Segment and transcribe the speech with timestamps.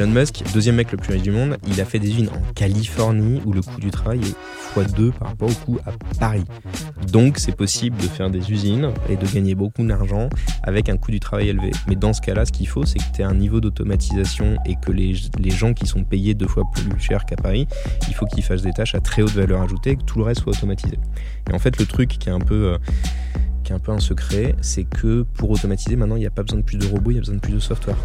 [0.00, 2.52] Elon Musk, deuxième mec le plus riche du monde, il a fait des usines en
[2.54, 6.46] Californie où le coût du travail est x2 par rapport au coût à Paris.
[7.12, 10.30] Donc c'est possible de faire des usines et de gagner beaucoup d'argent
[10.62, 11.72] avec un coût du travail élevé.
[11.86, 14.76] Mais dans ce cas-là, ce qu'il faut, c'est que tu aies un niveau d'automatisation et
[14.76, 15.14] que les,
[15.50, 17.68] gens qui sont payés deux fois plus cher qu'à Paris,
[18.08, 20.24] il faut qu'ils fassent des tâches à très haute valeur ajoutée et que tout le
[20.24, 20.98] reste soit automatisé.
[21.50, 22.72] Et en fait, le truc qui est un peu...
[22.72, 22.78] euh,
[23.64, 26.42] qui est un peu un secret, c'est que pour automatiser, maintenant, il n'y a pas
[26.42, 27.96] besoin de plus de robots, il y a besoin de plus de software.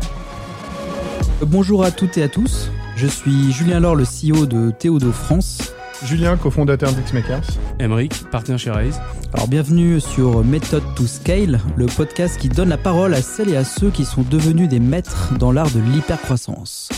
[1.42, 5.74] Bonjour à toutes et à tous, je suis Julien Laure, le CEO de Théodo France.
[6.06, 7.48] Julien, cofondateur d'Xmakers.
[7.80, 9.00] Emeric, partenaire chez Raise.
[9.34, 13.58] Alors bienvenue sur Method to Scale, le podcast qui donne la parole à celles et
[13.58, 16.90] à ceux qui sont devenus des maîtres dans l'art de l'hypercroissance.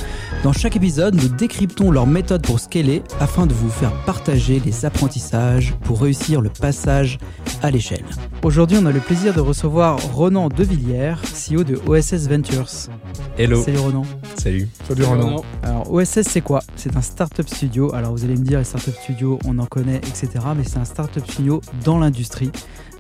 [0.44, 4.86] Dans chaque épisode, nous décryptons leur méthode pour scaler afin de vous faire partager les
[4.86, 7.18] apprentissages pour réussir le passage
[7.64, 8.06] à l'échelle.
[8.44, 12.90] Aujourd'hui, on a le plaisir de recevoir Ronan Devilliers, CEO de OSS Ventures.
[13.38, 14.04] Hello, Salut Ronan.
[14.48, 14.68] Salut.
[14.88, 15.44] Salut Renan.
[15.62, 16.62] Alors OSS c'est quoi?
[16.78, 17.94] C'est un startup studio.
[17.94, 20.30] Alors vous allez me dire les startup studios on en connaît etc.
[20.56, 22.50] Mais c'est un startup studio dans l'industrie.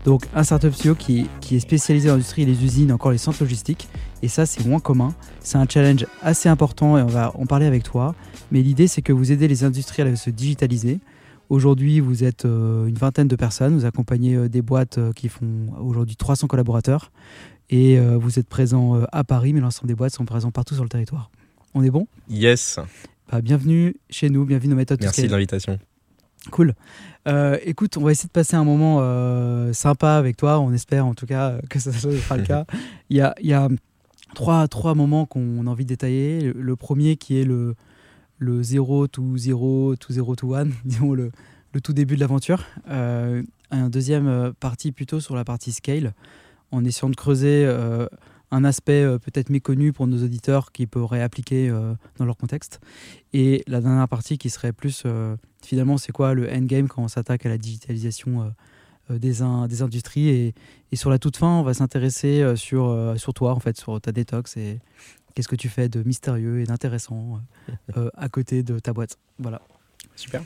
[0.03, 3.41] Donc un startup studio qui, qui est spécialisé dans l'industrie, les usines, encore les centres
[3.41, 3.87] logistiques.
[4.21, 5.13] Et ça c'est moins commun.
[5.39, 8.13] C'est un challenge assez important et on va en parler avec toi.
[8.51, 10.99] Mais l'idée c'est que vous aidez les industriels à se digitaliser.
[11.49, 13.73] Aujourd'hui, vous êtes euh, une vingtaine de personnes.
[13.73, 17.09] Vous accompagnez euh, des boîtes euh, qui font aujourd'hui 300 collaborateurs.
[17.69, 20.89] Et vous êtes présent à Paris, mais l'ensemble des boîtes sont présents partout sur le
[20.89, 21.29] territoire.
[21.79, 22.79] On est bon Yes,
[23.31, 25.77] bah, bienvenue chez nous, bienvenue dans Méthode merci de l'invitation.
[26.49, 26.73] Cool.
[27.27, 30.59] Euh, écoute, on va essayer de passer un moment euh, sympa avec toi.
[30.59, 32.65] On espère en tout cas que ça sera le cas.
[33.11, 33.69] Il y a, il y a
[34.33, 36.51] trois, trois moments qu'on a envie de détailler.
[36.51, 37.75] Le, le premier qui est le,
[38.39, 41.31] le 0 to 0 to 0 to 1, disons le,
[41.73, 42.63] le tout début de l'aventure.
[42.89, 46.15] Euh, un deuxième euh, partie plutôt sur la partie scale,
[46.71, 47.71] en essayant de creuser
[48.51, 52.79] un aspect euh, peut-être méconnu pour nos auditeurs qui pourraient appliquer euh, dans leur contexte.
[53.33, 57.07] Et la dernière partie qui serait plus euh, finalement c'est quoi le endgame quand on
[57.07, 58.53] s'attaque à la digitalisation
[59.09, 60.29] des, in- des industries.
[60.29, 60.53] Et,
[60.91, 64.11] et sur la toute fin, on va s'intéresser sur, sur toi, en fait, sur ta
[64.11, 64.79] détox et
[65.33, 67.41] qu'est-ce que tu fais de mystérieux et d'intéressant
[67.95, 69.17] à côté de ta boîte.
[69.39, 69.61] Voilà.
[70.15, 70.41] Super.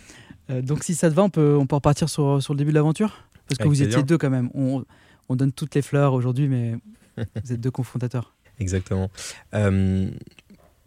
[0.50, 2.76] Donc si ça te va, on peut, on peut repartir sur, sur le début de
[2.76, 3.24] l'aventure?
[3.48, 4.00] Parce que Avec vous plaisir.
[4.00, 4.50] étiez deux quand même.
[4.54, 4.84] On,
[5.30, 6.76] on donne toutes les fleurs aujourd'hui, mais
[7.44, 8.34] vous êtes deux confrontateurs.
[8.60, 9.10] Exactement.
[9.54, 10.10] Euh,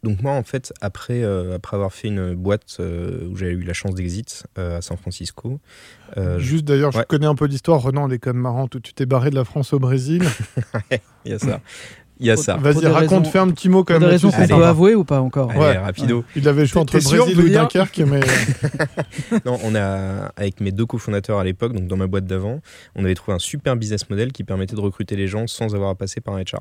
[0.05, 3.63] donc moi, en fait, après, euh, après avoir fait une boîte euh, où j'avais eu
[3.63, 5.61] la chance d'exit euh, à San Francisco,
[6.19, 7.81] euh, Juste d'ailleurs, je connais un peu l'histoire.
[7.81, 8.75] Renan, elle est quand même marrante.
[8.75, 10.23] où Tu t'es barré de la France au Brésil.
[11.25, 11.61] il y a ça.
[12.21, 12.57] Il y a ça.
[12.57, 14.13] Vas-y, raconte, raisons- fais un petit mot quand Pour des même.
[14.13, 15.77] raisons qu'on peut avouer ou pas encore Allez, Ouais.
[15.79, 16.25] rapido.
[16.37, 18.21] Il avait le choix entre Brésil dire Dunkerque, mais
[19.45, 22.61] Non, on a, avec mes deux cofondateurs à l'époque, donc dans ma boîte d'avant,
[22.95, 25.91] on avait trouvé un super business model qui permettait de recruter les gens sans avoir
[25.91, 26.61] à passer par un HR.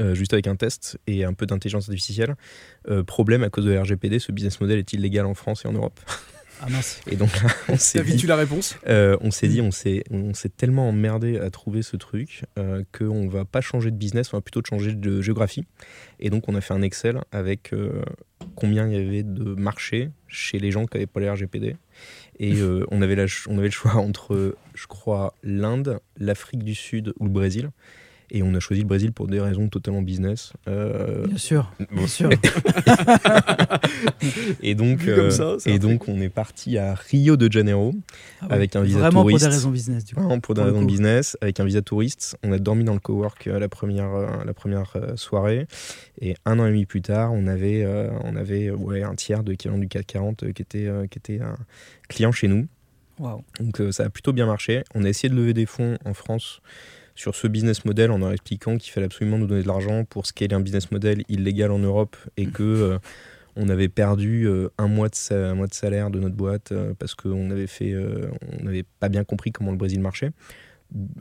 [0.00, 2.34] Euh, juste avec un test et un peu d'intelligence artificielle.
[2.90, 5.68] Euh, problème, à cause de la RGPD, ce business model est illégal en France et
[5.68, 5.98] en Europe.
[6.66, 7.00] Ah mince.
[7.10, 9.70] Et donc là, on s'est T'as dit, vu la réponse euh, on s'est dit, on
[9.70, 13.96] s'est, on s'est tellement emmerdé à trouver ce truc euh, qu'on va pas changer de
[13.96, 15.66] business, on va plutôt changer de géographie.
[16.20, 18.02] Et donc on a fait un Excel avec euh,
[18.54, 21.76] combien il y avait de marchés chez les gens qui n'avaient pas les RGPD.
[22.38, 26.74] Et euh, on, avait la on avait le choix entre, je crois, l'Inde, l'Afrique du
[26.74, 27.70] Sud ou le Brésil.
[28.36, 30.52] Et on a choisi le Brésil pour des raisons totalement business.
[30.68, 32.28] Euh, Bien sûr, bon, bien sûr.
[34.62, 37.94] et donc, comme euh, ça, et donc on est parti à Rio de Janeiro.
[38.40, 38.54] Ah ouais.
[38.54, 39.40] Avec un visa Vraiment touriste.
[39.40, 40.20] pour des raisons business, du coup.
[40.20, 42.36] Vraiment pour des Pour raisons business, avec un visa touriste.
[42.42, 45.66] On a dormi dans le cowork euh, la première, la première soirée.
[46.20, 49.42] Et un an et demi plus tard, on avait, euh, on avait ouais, un tiers
[49.42, 51.56] de l'équivalent du CAC 40 euh, qui était, euh, qui était un
[52.08, 52.66] client chez nous.
[53.18, 53.42] Waouh.
[53.60, 54.82] Donc euh, ça a plutôt bien marché.
[54.94, 56.60] On a essayé de lever des fonds en France
[57.14, 60.26] sur ce business model en leur expliquant qu'il fallait absolument nous donner de l'argent pour
[60.26, 62.98] scaler un business model illégal en Europe et que euh,
[63.56, 68.64] on avait perdu euh, un, mois de salaire de notre boîte euh, parce qu'on on
[68.64, 70.32] n'avait pas bien compris comment le Brésil marchait.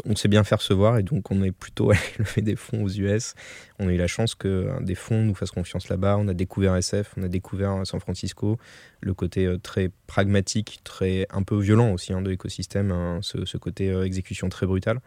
[0.06, 2.90] On s'est bien fait recevoir et donc on est plutôt allé lever des fonds aux
[2.90, 3.36] US.
[3.80, 6.18] On a eu la chance que des fonds nous fassent confiance là-bas.
[6.18, 8.58] On a découvert SF, on a découvert San Francisco,
[9.02, 13.58] le côté très pragmatique, très un peu violent aussi hein, de l'écosystème, hein, ce, ce
[13.58, 15.00] côté exécution très brutal.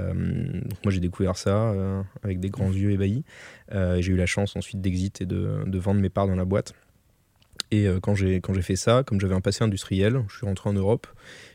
[0.00, 3.24] Euh, donc moi j'ai découvert ça euh, avec des grands yeux ébahis.
[3.72, 6.44] Euh, j'ai eu la chance ensuite d'exit et de, de vendre mes parts dans la
[6.44, 6.74] boîte.
[7.72, 11.06] Et quand j'ai fait ça, comme j'avais un passé industriel, je suis rentré en Europe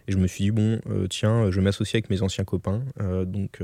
[0.07, 2.85] et je me suis dit bon tiens je vais m'associer avec mes anciens copains,
[3.25, 3.61] donc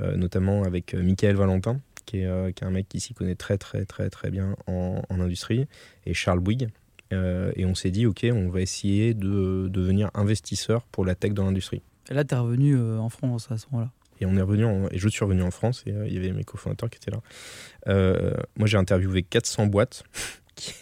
[0.00, 4.32] notamment avec Michael Valentin qui est, un mec qui s'y connaît très très très très
[4.32, 5.68] bien en, industrie
[6.04, 6.66] et Charles Bouygues.
[7.12, 11.44] Et on s'est dit ok on va essayer de devenir investisseur pour la tech dans
[11.44, 11.82] l'industrie.
[12.10, 13.92] Et là, tu es revenu en France à ce moment-là.
[14.20, 16.18] Et on est revenu en- et je suis revenu en France et euh, il y
[16.18, 17.20] avait mes cofondateurs qui étaient là.
[17.88, 20.04] Euh, moi, j'ai interviewé 400 boîtes
[20.54, 20.72] qui,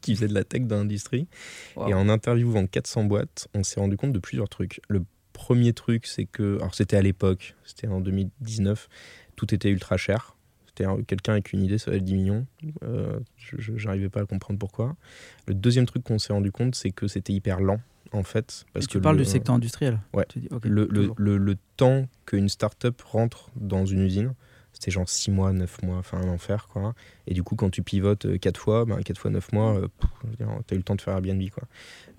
[0.00, 1.28] qui faisaient de la tech dans l'industrie.
[1.76, 1.88] Wow.
[1.88, 4.80] Et en interviewant 400 boîtes, on s'est rendu compte de plusieurs trucs.
[4.88, 8.88] Le premier truc, c'est que, alors c'était à l'époque, c'était en 2019,
[9.36, 10.35] tout était ultra cher.
[10.76, 12.46] C'était un- quelqu'un avec une idée, ça valait 10 millions.
[12.84, 14.94] Euh, je n'arrivais pas à comprendre pourquoi.
[15.46, 17.80] Le deuxième truc qu'on s'est rendu compte, c'est que c'était hyper lent,
[18.12, 18.66] en fait.
[18.74, 19.98] Parce Et tu que parles le- du secteur industriel.
[20.12, 20.26] Ouais.
[20.28, 24.34] Tu dis, ok, le, temps qu'une startup rentre dans une usine,
[24.74, 26.94] c'était genre 6 mois, 9 mois, enfin un enfer quoi.
[27.26, 29.88] Et du coup, quand tu pivotes 4 fois, ben, 4 fois 9 mois, euh,
[30.66, 31.64] t'as eu le temps de faire Airbnb quoi.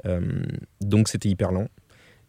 [0.05, 0.43] Euh,
[0.81, 1.67] donc c'était hyper lent.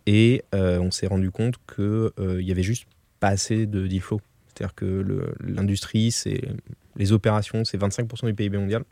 [0.06, 2.86] Et euh, on s'est rendu compte qu'il y avait juste
[3.20, 4.20] pas assez de deal flow.
[4.58, 6.40] C'est-à-dire que l'industrie, c'est
[6.96, 8.82] les opérations, c'est 25% du PIB mondial.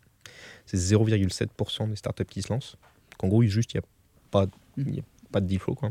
[0.65, 2.77] C'est 0,7% des startups qui se lancent.
[3.13, 3.87] Donc en gros, il- juste, il n'y a,
[4.31, 4.47] pas-
[4.79, 5.03] y a
[5.33, 5.75] pas de deal flow.
[5.75, 5.91] Quoi.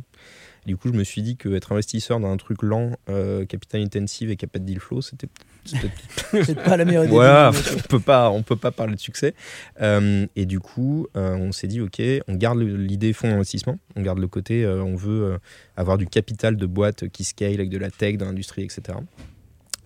[0.66, 3.82] Et du coup, je me suis dit qu'être investisseur dans un truc lent, euh, capital
[3.82, 5.28] intensive et qui n'a pas de deal flow, c'était
[6.46, 7.12] C'est pas la meilleure idée.
[7.14, 9.34] voilà, on peut pas, on peut pas parler de succès.
[9.82, 14.02] Euh, et du coup, euh, on s'est dit, ok, on garde l'idée fonds d'investissement, on
[14.04, 15.40] garde le côté, on veut
[15.76, 18.98] avoir du capital de boîtes qui scale avec de la tech, de l'industrie, etc.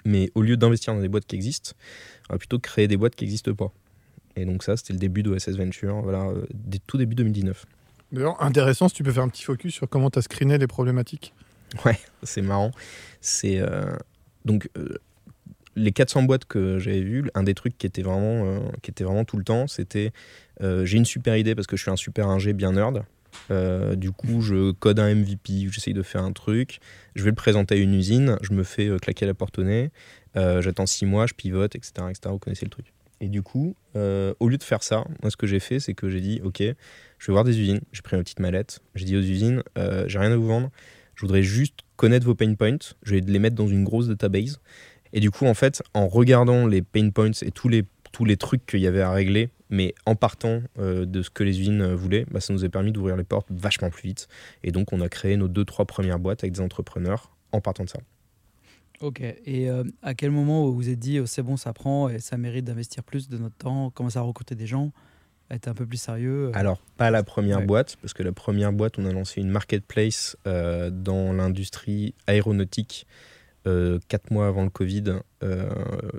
[0.05, 1.71] Mais au lieu d'investir dans des boîtes qui existent,
[2.29, 3.71] on va plutôt créer des boîtes qui n'existent pas.
[4.35, 6.45] Et donc ça, c'était le début d'OSS Venture, voilà, euh,
[6.87, 7.65] tout début 2019.
[8.11, 10.67] D'ailleurs, intéressant si tu peux faire un petit focus sur comment tu as screené les
[10.67, 11.33] problématiques.
[11.85, 12.71] Ouais, c'est marrant.
[13.21, 13.95] C'est euh,
[14.45, 14.97] donc euh,
[15.75, 19.03] les 400 boîtes que j'avais vues, un des trucs qui était vraiment, euh, qui était
[19.03, 20.11] vraiment tout le temps, c'était
[20.61, 23.03] j'ai une super idée parce que je suis un super ingé bien nerd.
[23.51, 26.79] Euh, du coup, je code un MVP, j'essaye de faire un truc,
[27.15, 29.63] je vais le présenter à une usine, je me fais euh, claquer la porte au
[29.63, 29.91] nez,
[30.35, 32.21] euh, j'attends six mois, je pivote, etc., etc.
[32.25, 32.93] Vous connaissez le truc.
[33.21, 36.07] Et du coup, au lieu de faire ça, moi, ce que j'ai fait, c'est que
[36.07, 37.81] j'ai dit, ok, je vais voir des usines.
[37.91, 38.79] J'ai pris ma petite mallette.
[38.95, 40.71] J'ai dit aux usines, j'ai rien à vous vendre.
[41.15, 42.77] Je voudrais juste connaître vos pain points.
[43.03, 44.61] Je vais les mettre dans une grosse database.
[45.11, 48.37] Et du coup, en fait, en regardant les pain points et tous les, tous les
[48.37, 51.81] trucs qu'il y avait à régler, mais en partant euh, de ce que les usines
[51.81, 54.27] euh, voulaient, bah, ça nous a permis d'ouvrir les portes vachement plus vite.
[54.63, 57.83] Et donc, on a créé nos deux, trois premières boîtes avec des entrepreneurs en partant
[57.83, 57.99] de ça.
[59.01, 59.21] Ok.
[59.21, 62.19] Et euh, à quel moment vous vous êtes dit, oh, c'est bon, ça prend et
[62.19, 64.91] ça mérite d'investir plus de notre temps, commencer à recruter des gens,
[65.51, 67.65] être un peu plus sérieux Alors, pas la première Ouais.
[67.65, 73.07] boîte, parce que la première boîte, on a lancé une marketplace dans l'industrie aéronautique
[73.69, 75.03] euh, quatre mois avant le Covid,
[75.43, 75.69] euh,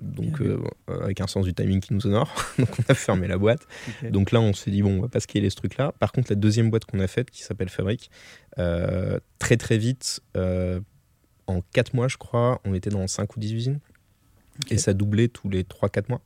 [0.01, 2.33] donc euh, avec un sens du timing qui nous honore.
[2.59, 3.67] donc, on a fermé la boîte.
[4.11, 5.93] Donc là, on s'est dit, bon, on va pas scaler ce truc-là.
[5.99, 8.11] Par contre, la deuxième boîte qu'on a faite, qui s'appelle Fabric,
[8.59, 13.53] euh, très très vite, en 4 mois, je crois, on était dans 5 ou 10
[13.53, 13.81] usines.
[14.71, 16.21] Et ça doublait tous les 3-4 mois.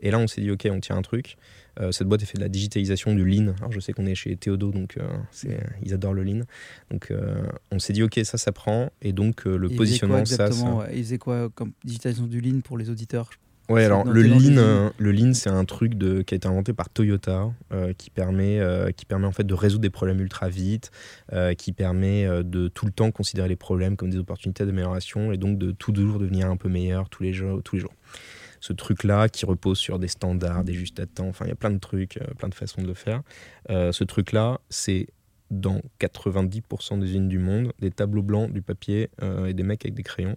[0.00, 1.36] Et là, on s'est dit, OK, on tient un truc.
[1.80, 3.54] Euh, cette boîte, elle fait de la digitalisation du lean.
[3.58, 6.42] Alors, je sais qu'on est chez Théodo, donc euh, ils adorent le lean.
[6.90, 8.90] Donc, euh, on s'est dit, OK, ça, ça prend.
[9.02, 12.60] Et donc, le positionnement, ça, ça, exactement ouais, Il faisait quoi comme digitalisation du lean
[12.60, 13.30] pour les auditeurs?
[13.68, 16.88] Ouais, alors le lean, le lean, c'est un truc de, qui a été inventé par
[16.88, 20.92] Toyota, euh, qui permet, euh, qui permet en fait de résoudre des problèmes ultra vite,
[21.32, 25.36] euh, qui permet de tout le temps considérer les problèmes comme des opportunités d'amélioration et
[25.36, 27.60] donc de tout toujours devenir un peu meilleur tous les jours.
[27.64, 27.92] Tous les jours.
[28.60, 31.70] Ce truc-là, qui repose sur des standards, des justes à enfin il y a plein
[31.70, 33.22] de trucs, euh, plein de façons de le faire.
[33.70, 35.08] Euh, ce truc-là, c'est
[35.50, 39.84] dans 90% des usines du monde, des tableaux blancs, du papier euh, et des mecs
[39.84, 40.36] avec des crayons.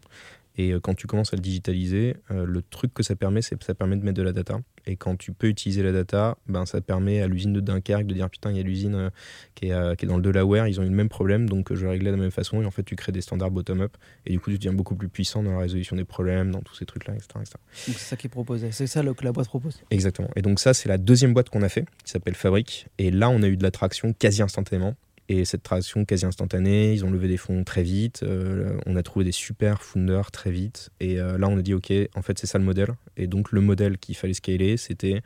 [0.62, 3.58] Et euh, quand tu commences à le digitaliser, euh, le truc que ça permet, c'est
[3.58, 4.60] que ça permet de mettre de la data.
[4.88, 8.14] Et quand tu peux utiliser la data, ben, ça permet à l'usine de Dunkerque de
[8.14, 9.10] dire putain, il y a l'usine euh,
[9.56, 11.74] qui, est, euh, qui est dans le Delaware, ils ont eu le même problème, donc
[11.74, 12.62] je vais régler de la même façon.
[12.62, 13.96] Et en fait, tu crées des standards bottom-up.
[14.26, 16.76] Et du coup, tu deviens beaucoup plus puissant dans la résolution des problèmes, dans tous
[16.76, 17.28] ces trucs-là, etc.
[17.40, 17.54] etc.
[17.88, 18.72] Donc c'est ça qu'ils proposaient.
[18.72, 19.82] C'est ça le- que la boîte propose.
[19.92, 20.30] Exactement.
[20.36, 22.88] Et donc ça, c'est la deuxième boîte qu'on a fait, qui s'appelle Fabric.
[22.98, 24.96] Et là, on a eu de la traction quasi instantanément.
[25.32, 28.22] Et cette traction quasi instantanée, ils ont levé des fonds très vite.
[28.24, 30.90] euh, on a trouvé des super founders très vite.
[31.00, 32.90] Et euh, là, on a dit, OK, en fait, c'est ça le modèle.
[33.16, 35.22] Et donc, le modèle qu'il fallait scaler, c'était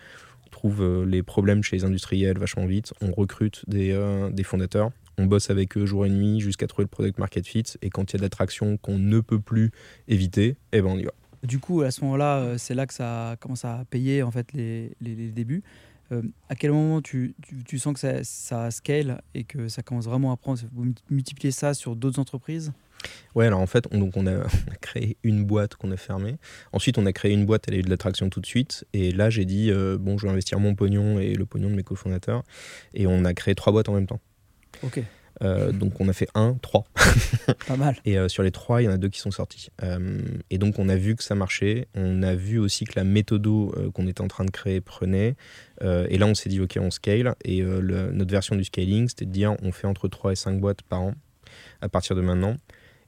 [0.45, 2.93] on trouve euh, les problèmes chez les industriels vachement vite.
[3.01, 3.97] On recrute des,
[4.31, 4.91] des fondateurs.
[5.17, 7.63] On bosse avec eux jour et nuit jusqu'à trouver le product market fit.
[7.81, 9.71] Et quand il y a de la traction qu'on ne peut plus
[10.09, 11.11] éviter, eh ben, on y va.
[11.43, 14.91] Du coup, à ce moment-là, c'est là que ça commence à payer en fait les-
[15.01, 15.61] les débuts.
[16.11, 19.81] Euh, à quel moment tu, tu- tu sens que ça, ça scale et que ça
[19.83, 22.73] commence vraiment à prendre Vous mu- multipliez ça sur d'autres entreprises?
[23.35, 24.31] Ouais, alors en fait, on, donc on, a,
[24.67, 26.37] on a créé une boîte qu'on a fermée.
[26.71, 28.85] Ensuite, on a créé une boîte, elle a eu de l'attraction tout de suite.
[28.93, 31.75] Et là, j'ai dit, euh, bon, je vais investir mon pognon et le pognon de
[31.75, 32.43] mes cofondateurs.
[32.93, 34.19] Et on a créé trois boîtes en même temps.
[34.83, 35.01] Ok,
[35.41, 36.85] Euh, donc on a fait un, trois.
[37.67, 37.95] pas mal.
[38.05, 39.69] Et euh, sur les trois, il y en a deux qui sont sortis.
[39.81, 41.87] Euh, et donc on a vu que ça marchait.
[41.95, 45.35] On a vu aussi que la méthode euh, qu'on était en train de créer prenait.
[46.09, 47.35] Et là, on s'est dit, OK, on scale.
[47.43, 50.61] Et le- notre version du scaling, c'était de dire, on fait entre 3 et 5
[50.61, 51.13] boîtes par an
[51.81, 52.55] à partir de maintenant.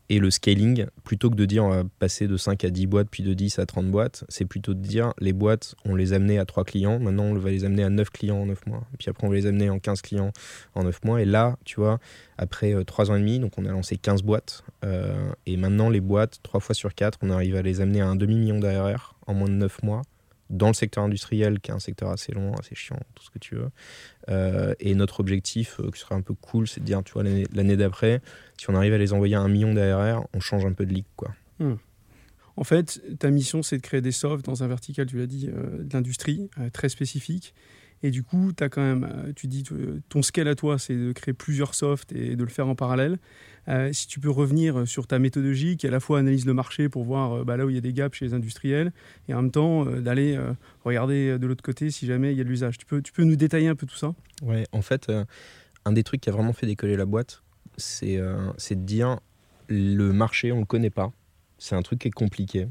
[0.10, 3.08] Et le scaling, plutôt que de dire on va passer de 5 à 10 boîtes,
[3.10, 6.38] puis de 10 à 30 boîtes, c'est plutôt de dire les boîtes, on les amenait
[6.38, 8.84] à 3 clients, maintenant on va les amener à 9 clients en 9 mois.
[8.94, 10.32] Et puis après on va les amener en 15 clients
[10.76, 11.22] en 9 mois.
[11.22, 12.00] Et là, tu vois,
[12.38, 14.64] après 3 ans et demi, donc on a lancé 15 boîtes.
[14.84, 18.08] euh, et maintenant les boîtes, 3 fois sur 4, on arrive à les amener à
[18.08, 20.02] un demi-million d'ARR en moins de 9 mois
[20.50, 23.40] dans le secteur industriel, qui est un secteur assez long, assez chiant, tout ce que
[23.40, 23.70] tu veux.
[24.30, 27.24] Euh, et notre objectif, euh, qui serait un peu cool, c'est de dire, tu vois,
[27.24, 28.22] l'année d'après,
[28.58, 30.94] si on arrive à les envoyer à un million d'ARR, on change un peu de
[30.94, 31.34] ligue, quoi.
[32.58, 35.50] En fait, ta mission, c'est de créer des softs dans un vertical, tu l'as dit,
[35.50, 37.54] euh, de l'industrie, euh, très spécifique.
[38.04, 39.64] Et du coup, as quand même, euh, tu dis,
[40.10, 43.18] ton scale à toi, c'est de créer plusieurs softs et de le faire en parallèle.
[43.68, 46.88] Euh, si tu peux revenir sur ta méthodologie qui à la fois analyse le marché
[46.88, 48.92] pour voir euh, bah, là où il y a des gaps chez les industriels
[49.28, 50.40] et en même temps euh, d'aller
[50.84, 52.78] regarder de l'autre côté si jamais il y a de l'usage.
[52.78, 54.14] Tu peux, tu peux nous détailler un peu tout ça?
[54.44, 55.12] Ouais, en fait,
[55.86, 57.42] un des trucs qui a vraiment fait décoller la boîte,
[57.78, 59.20] c'est de dire
[59.68, 61.12] le marché, on le connaît pas.
[61.58, 62.68] C'est un truc qui est compliqué.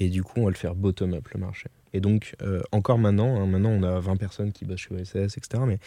[0.00, 1.68] Et du coup, on va le faire bottom-up, le marché.
[1.92, 2.36] Et donc,
[2.72, 5.62] encore maintenant, hein, maintenant, on a 20 personnes qui bossent chez OSS, etc.
[5.66, 5.78] Mais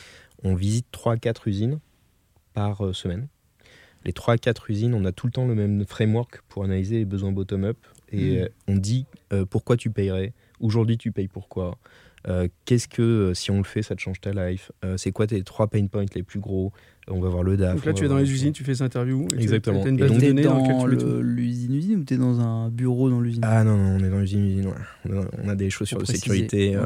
[0.44, 1.80] on visite 3 à 4 usines
[2.54, 3.28] par semaine.
[4.06, 6.98] Les 3 à 4 usines, on a tout le temps le même framework pour analyser
[7.00, 7.78] les besoins bottom-up.
[8.12, 8.38] Et Mhm.
[8.44, 10.34] euh, on dit euh, pourquoi tu payerais.
[10.60, 11.78] Aujourd'hui, tu payes pourquoi.
[12.28, 14.72] Euh, Qu'est-ce que, si on le fait, ça te change ta life?
[14.86, 16.72] Euh, C'est quoi tes trois pain points les plus gros?
[17.08, 17.76] On va voir le DAF.
[17.78, 19.26] Donc là, tu es dans les usines, tu fais ces interviews.
[19.34, 19.82] et tu- Exactement.
[19.82, 22.18] Tu as une Et base donc, de T'es données dans laquelle dans tu ou t'es
[22.18, 23.42] dans un bureau dans l'usine?
[23.44, 24.74] Ah non, non, on est dans l'usine, usine, ouais.
[25.10, 26.26] On a- On a des chaussures de préciser.
[26.26, 26.76] sécurité.
[26.76, 26.86] euh.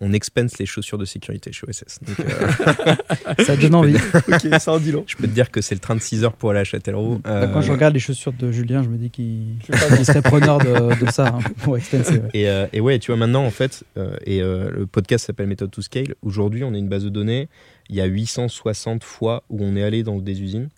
[0.00, 2.00] On expense les chaussures de sécurité chez OSS.
[2.02, 2.94] Donc, euh,
[3.44, 3.94] Ça donne envie.
[4.28, 5.04] ok, ça en dit long.
[5.06, 7.20] je peux te dire que c'est le train de 6 heures pour aller à Châtellerault.
[7.22, 9.56] Bah, Quand je Euh, regarde les chaussures de Julien, je me dis qu'il
[10.04, 12.14] serait preneur de, de ça hein, pour expenser.
[12.18, 12.28] ouais.
[12.34, 15.46] Et, euh, et ouais, tu vois, maintenant, en fait, euh, et euh, le podcast s'appelle
[15.46, 16.14] Method to Scale.
[16.22, 17.48] Aujourd'hui, on a une base de données.
[17.88, 20.68] Il y a 860 fois où on est allé dans des usines,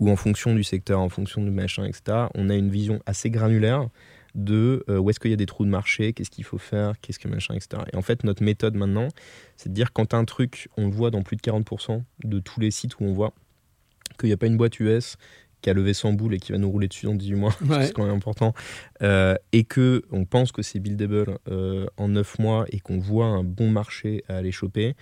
[0.00, 3.30] où en fonction du secteur, en fonction du machin, etc., on a une vision assez
[3.30, 3.86] granulaire
[4.34, 6.94] de euh, où est-ce qu'il y a des trous de marché, qu'est-ce qu'il faut faire,
[7.00, 7.82] qu'est-ce que machin, etc.
[7.92, 9.08] Et en fait, notre méthode maintenant,
[9.56, 12.60] c'est de dire quand un truc, on le voit dans plus de 40% de tous
[12.60, 13.32] les sites où on voit
[14.18, 15.16] qu'il n'y a pas une boîte US
[15.62, 17.86] qui a levé 100 boules et qui va nous rouler dessus dans 18 mois, Ouais.
[17.86, 18.52] c'est quand même important,
[19.02, 23.26] euh, et que on pense que c'est buildable euh, en 9 mois et qu'on voit
[23.26, 24.94] un bon marché à aller choper,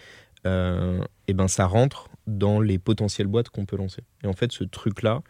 [0.45, 4.03] et ben ça rentre dans les potentielles boîtes qu'on peut lancer.
[4.23, 5.23] Et en fait, ce truc-là,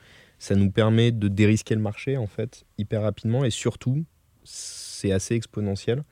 [0.42, 4.04] ça nous permet de dérisquer le marché en fait hyper rapidement et surtout,
[4.42, 6.02] c'est assez exponentiel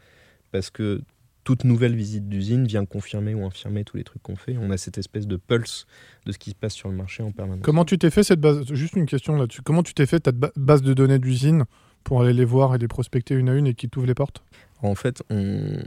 [0.52, 1.02] parce que
[1.42, 4.56] toute nouvelle visite d'usine vient confirmer ou infirmer tous les trucs qu'on fait.
[4.56, 5.84] On a cette espèce de pulse
[6.26, 7.64] de ce qui se passe sur le marché en permanence.
[7.64, 8.72] Comment tu t'es fait cette base?
[8.72, 9.62] Juste une question là-dessus.
[9.62, 11.64] Comment tu t'es fait ta ba- base de données d'usine
[12.04, 14.44] pour aller les voir et les prospecter une à une et qui t'ouvrent les portes?
[14.80, 15.82] En fait, on,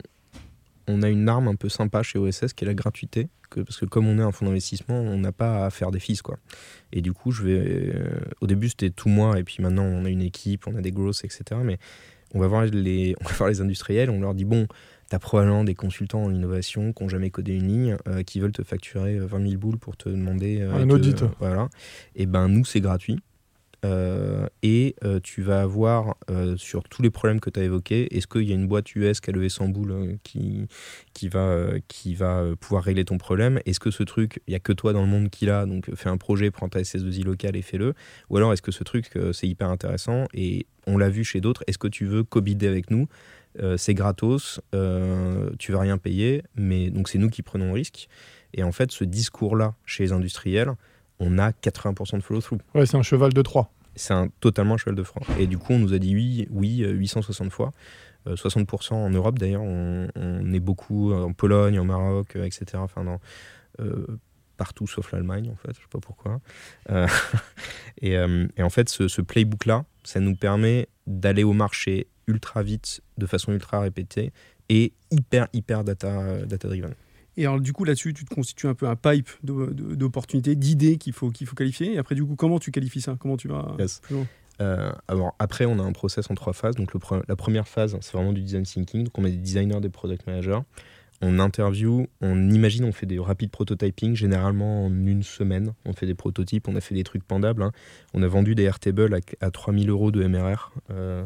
[0.88, 3.28] on a une arme un peu sympa chez OSS qui est la gratuité.
[3.50, 6.00] Que, parce que comme on est un fonds d'investissement, on n'a pas à faire des
[6.00, 6.22] fees.
[6.24, 6.38] Quoi.
[6.92, 7.60] Et du coup, je vais,
[7.96, 9.38] euh, au début, c'était tout moi.
[9.40, 11.44] Et puis maintenant, on a une équipe, on a des grosses, etc.
[11.64, 11.78] Mais
[12.34, 14.10] on va voir les, on va voir les industriels.
[14.10, 14.66] On leur dit bon,
[15.10, 18.40] tu as probablement des consultants en innovation qui n'ont jamais codé une ligne, euh, qui
[18.40, 20.62] veulent te facturer euh, 20 000 boules pour te demander.
[20.62, 21.24] euh, Un te- audit.
[21.40, 21.70] voilà.
[22.16, 23.20] Et ben, nous, c'est gratuit.
[23.84, 28.16] Euh, et euh, tu vas avoir euh, sur tous les problèmes que tu as évoqués,
[28.16, 30.68] est-ce qu'il y a une boîte US qui a levé 100 boules euh, qui,
[31.14, 33.60] qui va, qui va pouvoir régler ton problème?
[33.66, 35.94] Est-ce que ce truc, il n'y a que toi dans le monde qui l'a, donc
[35.96, 37.94] fais un projet, prends ta SS2I locale et fais-le.
[38.30, 40.28] Ou alors est-ce que ce truc, c'est hyper intéressant?
[40.34, 43.08] Et on l'a vu chez d'autres, est-ce que tu veux co-bider avec nous?
[43.78, 44.62] C'est gratos,
[45.60, 48.08] tu vas rien payer, mais donc c'est nous qui prenons le risque.
[48.54, 50.74] Et en fait, ce discours-là, chez les industriels,
[51.20, 52.60] on a 80% de follow-through.
[52.76, 53.72] Ouais, c'est un cheval de Troie.
[53.96, 55.22] C'est un, totalement un cheval de Troie.
[55.38, 57.72] Et du coup, on nous a dit oui, oui, euh, 860 fois.
[58.28, 59.62] Euh, 60% en Europe d'ailleurs.
[59.62, 62.66] On, on est beaucoup en Pologne, en Maroc, euh, etc.
[62.76, 63.20] Enfin, dans,
[63.80, 64.06] euh,
[64.58, 65.74] partout sauf l'Allemagne, en fait.
[65.76, 66.40] Je sais pas pourquoi.
[66.90, 67.08] Euh,
[68.02, 72.64] et, euh, et en fait, ce, ce playbook-là, ça nous permet d'aller au marché ultra
[72.64, 74.32] vite, de façon ultra répétée
[74.70, 76.94] et hyper, hyper data, data driven.
[77.38, 81.14] Et alors, du coup, là-dessus, tu te constitues un peu un pipe d'opportunités, d'idées qu'il
[81.14, 81.94] faut, qu'il faut qualifier.
[81.94, 83.16] Et après, du coup, comment tu qualifies ça?
[83.20, 84.00] Comment tu vas Yes.
[84.04, 84.28] plus loin?
[84.62, 86.76] Euh, alors après, on a un process en trois phases.
[86.76, 89.06] Donc le pre- la première phase, c'est vraiment du design thinking.
[89.06, 90.60] Donc on met des designers, des product managers.
[91.22, 95.74] On interview, on imagine, on fait des rapides prototyping, généralement en une semaine.
[95.86, 97.64] On fait des prototypes, on a fait des trucs pendables.
[97.64, 97.72] hein.
[98.14, 100.72] On a vendu des Airtable à, à 3000 euros de MRR.
[100.92, 101.24] euh,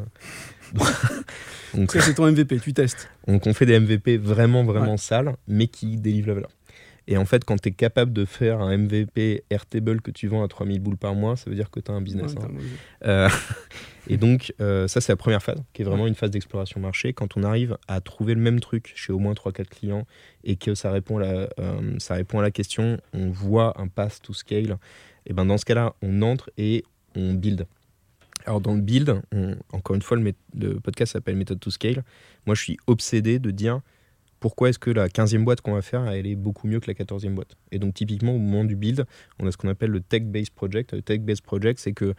[1.74, 3.08] donc, Ça, c'est ton MVP, tu testes.
[3.26, 6.50] donc on fait des MVP vraiment, vraiment sales, mais qui délivrent la valeur.
[7.10, 10.44] Et en fait, quand tu es capable de faire un MVP Airtable que tu vends
[10.44, 12.34] à 3000 boules par mois, ça veut dire que tu as un business.
[12.34, 12.50] Ouais, hein.
[13.06, 13.28] Euh,
[14.08, 17.14] et donc, euh, ça, c'est la première phase, qui est vraiment une phase d'exploration marché.
[17.14, 20.06] Quand on arrive à trouver le même truc chez au moins 3-4 clients
[20.44, 23.88] et que ça répond, à la, euh, ça répond à la question, on voit un
[23.88, 24.76] path to scale,
[25.24, 26.84] et ben dans ce cas-là, on entre et
[27.14, 27.66] on build.
[28.44, 32.04] Alors dans le build, on- encore une fois, le, podcast s'appelle Method to Scale.
[32.44, 33.80] Moi, je suis obsédé de dire
[34.40, 36.94] pourquoi est-ce que la 15e boîte qu'on va faire, elle est beaucoup mieux que la
[36.94, 37.56] 14e boîte?
[37.72, 39.04] Et donc typiquement, au moment du build,
[39.40, 40.92] on a ce qu'on appelle le Tech-Based Project.
[40.92, 42.14] Le Tech-Based Project, c'est que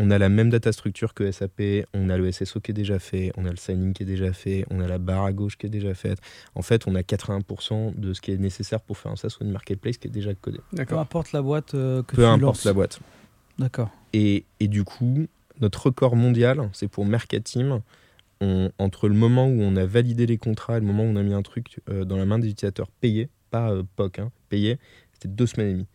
[0.00, 1.60] on a la même data structure que SAP,
[1.92, 4.32] on a le SSO qui est déjà fait, on a le signing qui est déjà
[4.32, 6.18] fait, on a la barre à gauche qui est déjà faite.
[6.54, 9.44] En fait, on a 80% de ce qui est nécessaire pour faire un SaaS ou
[9.44, 10.60] une marketplace qui est déjà codé.
[10.86, 12.64] Peu importe la boîte euh, que Peu tu importe lances.
[12.64, 13.00] la boîte.
[13.58, 13.90] D'accord.
[14.12, 15.26] Et, et du coup,
[15.60, 17.82] notre record mondial, c'est pour Mercatim.
[18.40, 21.16] On- entre le moment où on a validé les contrats et le moment où on
[21.16, 24.30] a mis un truc euh, dans la main des utilisateurs payés, pas euh, POC, hein,
[24.48, 24.78] payés,
[25.12, 25.86] c'était deux semaines et demie.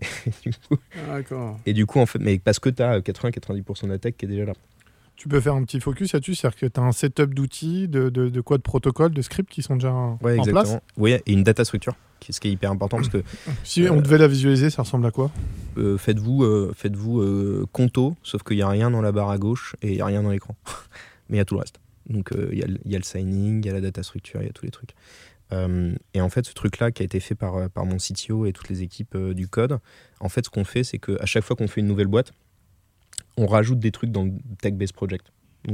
[0.26, 0.76] Et du coup,
[1.08, 1.20] Ah,
[1.66, 4.24] et du coup, en fait, mais parce que tu as 80-90% de la tech qui
[4.24, 4.52] est déjà là.
[5.16, 8.08] Tu peux faire un petit focus là-dessus, c'est-à-dire que tu as un setup d'outils, de,
[8.08, 10.48] de, de quoi, de protocoles, de scripts qui sont déjà en Ouais, place.
[10.48, 10.82] exactement.
[10.96, 11.94] Oui, et une data structure,
[12.28, 13.22] ce qui est hyper important parce que
[13.64, 15.30] Si Euh, on devait la visualiser, ça ressemble à quoi?
[15.76, 19.38] euh, faites-vous euh, faites-vous euh, Conto, sauf qu'il n'y a rien dans la barre à
[19.38, 20.56] gauche et il n'y a rien dans l'écran.
[21.28, 21.80] Mais il y a tout le reste.
[22.08, 24.50] Donc euh, il y, a le- signing, il y a la data structure, il y
[24.50, 24.94] a tous les trucs.
[25.52, 28.52] Euh, et en fait, ce truc-là qui a été fait par, euh, mon CTO et
[28.52, 29.78] toutes les équipes du code,
[30.20, 32.32] en fait, ce qu'on fait, c'est qu'à chaque fois qu'on fait une nouvelle boîte,
[33.36, 35.26] on rajoute des trucs dans le Tech-Based Project.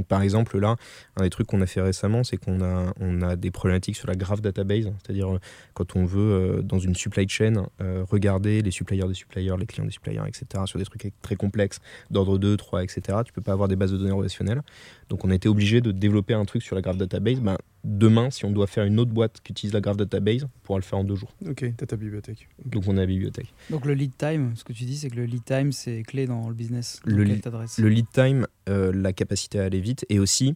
[0.09, 0.77] Par exemple, là,
[1.17, 4.09] un des trucs qu'on a fait récemment, c'est qu'on a, on a des problématiques sur
[4.09, 5.41] la graph database, c'est-à-dire euh,
[5.75, 6.21] quand on veut,
[6.59, 10.21] euh, dans une supply chain, euh, regarder les suppliers des suppliers, les clients des suppliers,
[10.27, 11.81] etc., sur des trucs très complexes,
[12.11, 14.63] d'ordre 2, 3, etc., tu peux pas avoir des bases de données relationnelles.
[15.09, 17.41] Donc, on a été obligé de développer un truc sur la graph database.
[17.41, 20.49] Ben, demain, si on doit faire une autre boîte qui utilise la graph database, on
[20.63, 21.33] pourra le faire en deux jours.
[21.49, 22.49] Ok, t'as ta bibliothèque.
[22.65, 23.53] Donc, on a la bibliothèque.
[23.71, 26.27] Donc le lead time, ce que tu dis, c'est que le lead time, c'est clé
[26.27, 27.01] dans le business.
[27.05, 27.79] Le Le lead- t'adresses.
[27.79, 30.55] Le lead time, euh, la capacité à aller vite, et aussi,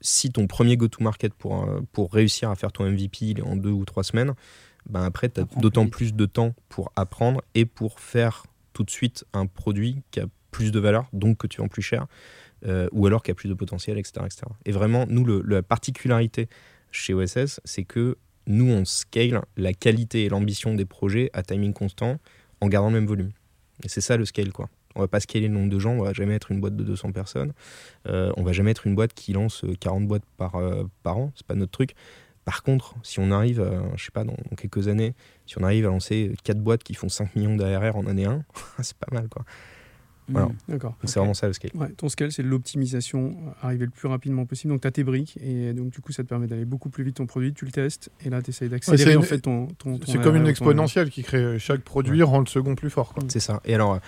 [0.00, 3.56] si ton premier go-to-market pour, euh, pour réussir à faire ton MVP il est en
[3.56, 4.34] deux ou trois semaines,
[4.88, 8.84] ben après, tu as d'autant plus plus de temps pour apprendre et pour faire tout
[8.84, 12.06] de suite un produit qui a plus de valeur, donc que tu vends plus cher,
[12.66, 14.24] euh, ou alors qui a plus de potentiel, etc.
[14.24, 14.42] etc.
[14.64, 16.48] Et vraiment, nous, la particularité
[16.90, 18.16] chez OSS, c'est que
[18.46, 22.18] nous, on scale la qualité et l'ambition des projets à timing constant
[22.60, 23.30] en gardant le même volume.
[23.84, 24.68] Et c'est ça le scale, quoi.
[24.94, 26.82] On va pas scaler le nombre de gens, on va jamais être une boîte de
[26.82, 27.52] 200 personnes.
[28.08, 31.18] Euh, on va jamais être une boîte qui lance euh, 40 boîtes par, euh, par
[31.18, 31.94] an, c'est pas notre truc.
[32.44, 35.14] Par contre, si on arrive, euh, je sais pas, dans quelques années,
[35.46, 38.42] si on arrive à lancer 4 boîtes qui font 5 millions d'ARR en année 1,
[38.80, 39.44] c'est pas mal, quoi.
[40.28, 40.46] Voilà.
[40.48, 40.52] Mm.
[40.68, 40.90] D'accord.
[40.92, 41.70] Donc c'est vraiment ça le scale.
[41.74, 44.72] Ouais, ton scale, c'est l'optimisation, euh, arriver le plus rapidement possible.
[44.72, 47.04] Donc, tu as tes briques et donc, du coup, ça te permet d'aller beaucoup plus
[47.04, 47.52] vite ton produit.
[47.54, 49.66] Tu le testes et là, tu essayes d'accélérer c'est en une- fait ton.
[49.78, 52.90] ton- ton C'est comme une ton- exponentielle qui crée chaque produit rend le second plus
[52.90, 53.14] fort.
[53.28, 53.60] C'est ça.
[53.64, 53.98] Et alors, euh,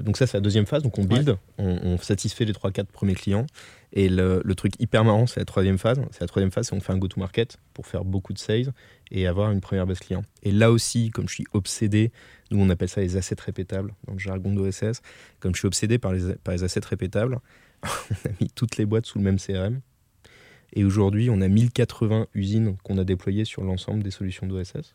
[0.00, 0.82] donc ça, c'est la deuxième phase.
[0.82, 3.46] Donc on build, on, on satisfait les 3-4 premiers clients.
[3.92, 6.00] Et le, le truc hyper marrant, c'est la troisième phase.
[6.12, 8.72] C'est la troisième phase, c'est on fait un go-to-market pour faire beaucoup de sales
[9.10, 10.22] et avoir une première base client.
[10.42, 12.10] Et là aussi, comme je suis obsédé,
[12.50, 15.02] nous on appelle ça les assets répétables dans le jargon d'OSS,
[15.40, 17.38] comme je suis obsédé par les, par les assets répétables,
[17.82, 17.86] on
[18.28, 19.80] a mis toutes les boîtes sous le même CRM.
[20.74, 24.94] Et aujourd'hui, on a 1080 usines qu'on a déployées sur l'ensemble des solutions d'OSS.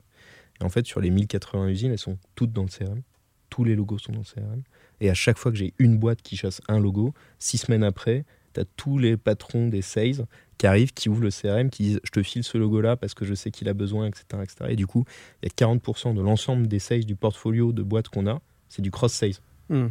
[0.59, 3.01] Et en fait, sur les 1080 usines, elles sont toutes dans le CRM.
[3.49, 4.63] Tous les logos sont dans le CRM.
[5.01, 8.25] Et à chaque fois que j'ai une boîte qui chasse un logo, six semaines après,
[8.53, 10.25] tu as tous les patrons des sales
[10.57, 13.25] qui arrivent, qui ouvrent le CRM, qui disent Je te file ce logo-là parce que
[13.25, 14.55] je sais qu'il a besoin, etc., etc.
[14.69, 15.05] Et du coup,
[15.43, 18.81] il y a 40% de l'ensemble des sales du portfolio de boîtes qu'on a, c'est
[18.81, 19.35] du cross-sales.
[19.69, 19.87] Hmm.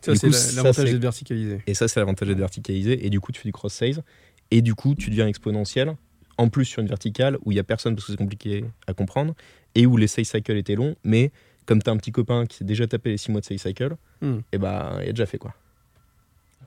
[0.00, 1.62] Ça, c'est l'avantage d'être verticalisé.
[1.66, 3.06] Et ça, c'est l'avantage d'être verticalisé.
[3.06, 4.02] Et du coup, tu fais du cross-sales.
[4.50, 5.96] Et du coup, tu deviens exponentiel.
[6.36, 8.92] En plus, sur une verticale où il n'y a personne parce que c'est compliqué à
[8.92, 9.34] comprendre.
[9.74, 10.94] Et où les sales cycles étaient longs.
[11.04, 11.32] Mais
[11.66, 13.58] comme tu as un petit copain qui s'est déjà tapé les 6 mois de sales
[13.58, 14.38] cycle, Hmm.
[14.52, 15.54] et bah, il a déjà fait quoi.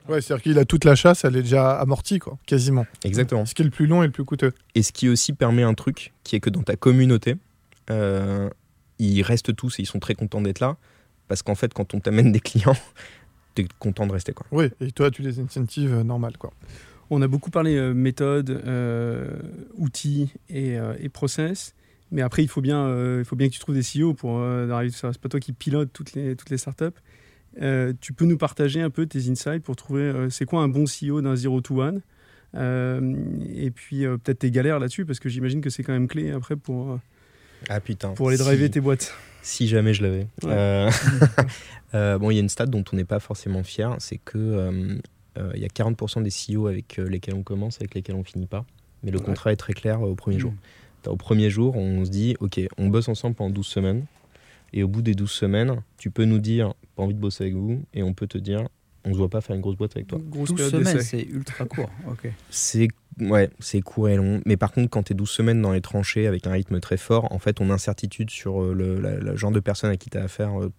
[0.08, 2.86] Ouais, c'est-à-dire qu'il a toute la chasse, elle est déjà amortie, quoi, quasiment.
[3.04, 3.44] Exactement.
[3.44, 4.52] Ce qui est le plus long et le plus coûteux.
[4.74, 7.34] Et ce qui aussi permet un truc, qui est que dans ta communauté,
[7.90, 8.48] euh,
[8.98, 10.76] ils restent tous et ils sont très contents d'être là.
[11.26, 12.76] Parce qu'en fait, quand on t'amène des clients,
[13.54, 14.32] tu es content de rester.
[14.32, 14.46] Quoi.
[14.50, 16.52] Oui, et toi, tu les incentives euh, normales, quoi.
[17.10, 19.38] On a beaucoup parlé euh, méthode, euh,
[19.76, 21.74] outils et, euh, et process.
[22.10, 24.38] Mais après, il faut bien, euh, il faut bien que tu trouves des CEO pour
[24.38, 25.12] euh, arriver ça.
[25.12, 26.84] C'est pas toi qui pilote toutes les, toutes les startups.
[27.60, 30.68] Euh, tu peux nous partager un peu tes insights pour trouver euh, c'est quoi un
[30.68, 32.00] bon CEO d'un zero to one?
[32.54, 33.14] Euh,
[33.54, 36.30] et puis euh, peut-être tes galères là-dessus parce que j'imagine que c'est quand même clé
[36.30, 36.96] après pour, euh,
[37.68, 38.10] Ah putain.
[38.12, 39.12] pour aller Si- driver tes boîtes.
[39.42, 40.26] Si jamais je l'avais.
[40.42, 40.48] Ouais.
[40.50, 40.90] Euh,
[41.94, 44.36] euh, bon, il y a une stat dont on n'est pas forcément fier, c'est que
[44.38, 44.94] euh,
[45.38, 48.24] euh, il y a 40% des CEO avec euh, lesquels on commence, avec lesquels on
[48.24, 48.64] finit pas.
[49.02, 49.24] Mais le Ouais.
[49.24, 50.40] contrat est très clair euh, au premier Mm.
[50.40, 50.54] jour.
[51.06, 54.04] Au premier jour, on se dit, ok, on bosse ensemble pendant 12 semaines.
[54.72, 57.54] Et au bout des 12 semaines, tu peux nous dire, pas envie de bosser avec
[57.54, 58.68] vous, et on peut te dire,
[59.04, 60.18] on se voit pas faire une grosse boîte avec toi.
[60.22, 61.88] Grosse 12 période semaines, c'est ultra court.
[62.10, 62.30] Ok.
[62.50, 62.88] C'est
[63.20, 64.42] ouais, c'est court et long.
[64.44, 66.98] Mais par contre, quand tu es 12 semaines dans les tranchées avec un rythme très
[66.98, 70.10] fort, en fait, ton incertitude sur euh, le la- le genre de personne à qui
[70.10, 70.70] tu as affaire euh,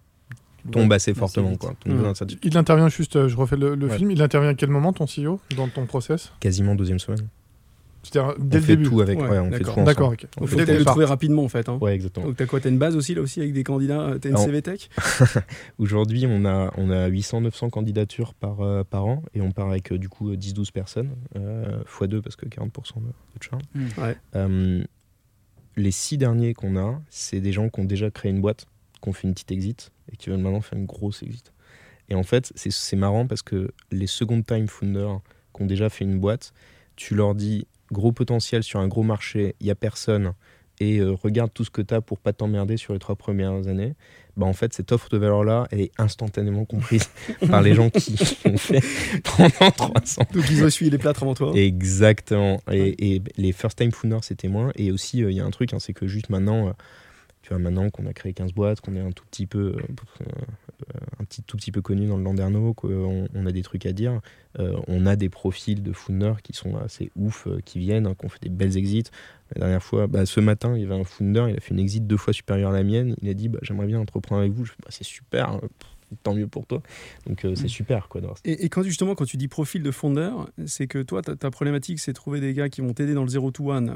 [0.70, 1.56] tombe assez assez fortement.
[1.56, 1.74] Quoi.
[1.84, 2.12] Tombe.
[2.44, 3.96] Il intervient juste, euh, je refais le, le Ouais.
[3.96, 6.30] film, il intervient à quel moment ton CEO dans ton process?
[6.38, 7.26] Quasiment deuxième semaine.
[8.02, 9.18] C'est-à-dire dès on le fait début tout avec.
[9.20, 9.74] Ouais, Ouais, on fait d'accord.
[9.74, 9.84] tout.
[9.84, 10.26] D'accord, ok.
[10.40, 11.68] On fait faut peut-être le trouver rapidement en fait.
[11.68, 11.78] Hein.
[11.82, 12.26] Ouais, exactement.
[12.26, 14.46] Donc t'as quoi T'as une base aussi là aussi avec des candidats T'as une Alors-
[14.46, 14.88] CV Tech
[15.78, 19.92] Aujourd'hui, on a, on a 800-900 candidatures par, euh, par an et on part avec
[19.92, 22.70] euh, du coup euh, 10-12 personnes, euh, x2 parce que 40%
[23.02, 23.62] de, de charge.
[23.98, 24.16] Ouais.
[24.36, 24.82] Euh,
[25.76, 28.66] les six derniers qu'on a, c'est des gens qui ont déjà créé une boîte,
[29.02, 31.52] qui ont fait une petite exit et qui veulent maintenant faire une grosse exit.
[32.08, 35.20] Et en fait, c'est- c'est marrant parce que les second time founders
[35.54, 36.52] qui ont déjà fait une boîte,
[36.96, 40.34] tu leur dis gros potentiel sur un gros marché, il n'y a personne,
[40.80, 43.68] et euh, regarde tout ce que tu as pour pas t'emmerder sur les trois premières
[43.68, 43.94] années,
[44.36, 47.10] bah en fait, cette offre de valeur-là, elle est instantanément comprise
[47.50, 48.82] par les gens qui l'ont fait
[49.36, 50.26] pendant trois ans.
[50.32, 51.52] Donc ils ont essuyé les plâtres avant toi.
[51.54, 52.62] Exactement.
[52.72, 54.72] Et, et les first time founders, c'était moins.
[54.76, 56.72] Et aussi, euh, il y a un truc, hein, c'est que juste maintenant, euh,
[57.58, 59.82] maintenant qu'on a créé 15 boîtes, qu'on est un tout petit peu, euh,
[60.22, 63.86] euh, un petit, tout petit peu connu dans le Landerneau, qu'on on a des trucs
[63.86, 64.20] à dire,
[64.58, 68.26] euh, on a des profils de founders qui sont assez ouf, qui viennent, hein, qui
[68.26, 69.04] ont fait des belles exits.
[69.54, 71.80] La dernière fois, bah, ce matin, il y avait un founder, il a fait une
[71.80, 73.16] exit deux fois supérieure à la mienne.
[73.20, 74.64] Il a dit, bah, j'aimerais bien entreprendre avec vous.
[74.64, 75.68] Je fais, bah, c'est super, euh,
[76.22, 76.82] tant mieux pour toi.
[77.26, 77.68] Donc euh, c'est Mm.
[77.68, 78.20] super, quoi.
[78.44, 81.50] Et, et quand justement, quand tu dis profil de fondeur, c'est que toi, ta, ta
[81.50, 83.86] problématique, c'est trouver des gars qui vont t'aider dans le 0 to 1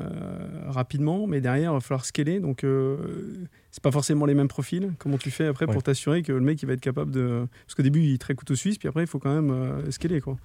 [0.69, 2.41] rapidement, mais derrière, il va falloir scaler.
[2.41, 4.93] Donc, euh, c'est pas forcément les mêmes profils.
[5.01, 5.73] Comment tu fais après Ouais.
[5.73, 7.45] pour t'assurer que le mec, il va être capable de.
[7.67, 9.91] Parce qu'au début, il est très couteau suisse, puis après, il faut quand même euh,
[9.91, 10.37] scaler, quoi.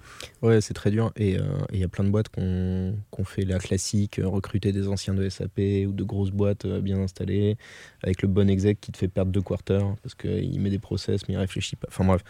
[0.42, 1.12] Ouais, c'est très dur.
[1.14, 4.72] Et euh, il y a plein de boîtes qu'on qu'on fait la classique, euh, recruter
[4.72, 7.56] des anciens de SAP ou de grosses boîtes euh, bien installées,
[8.02, 11.20] avec le bon exec qui te fait perdre deux quarters parce qu'il met des process
[11.28, 11.86] mais il réfléchit pas.
[11.88, 12.24] Enfin bref,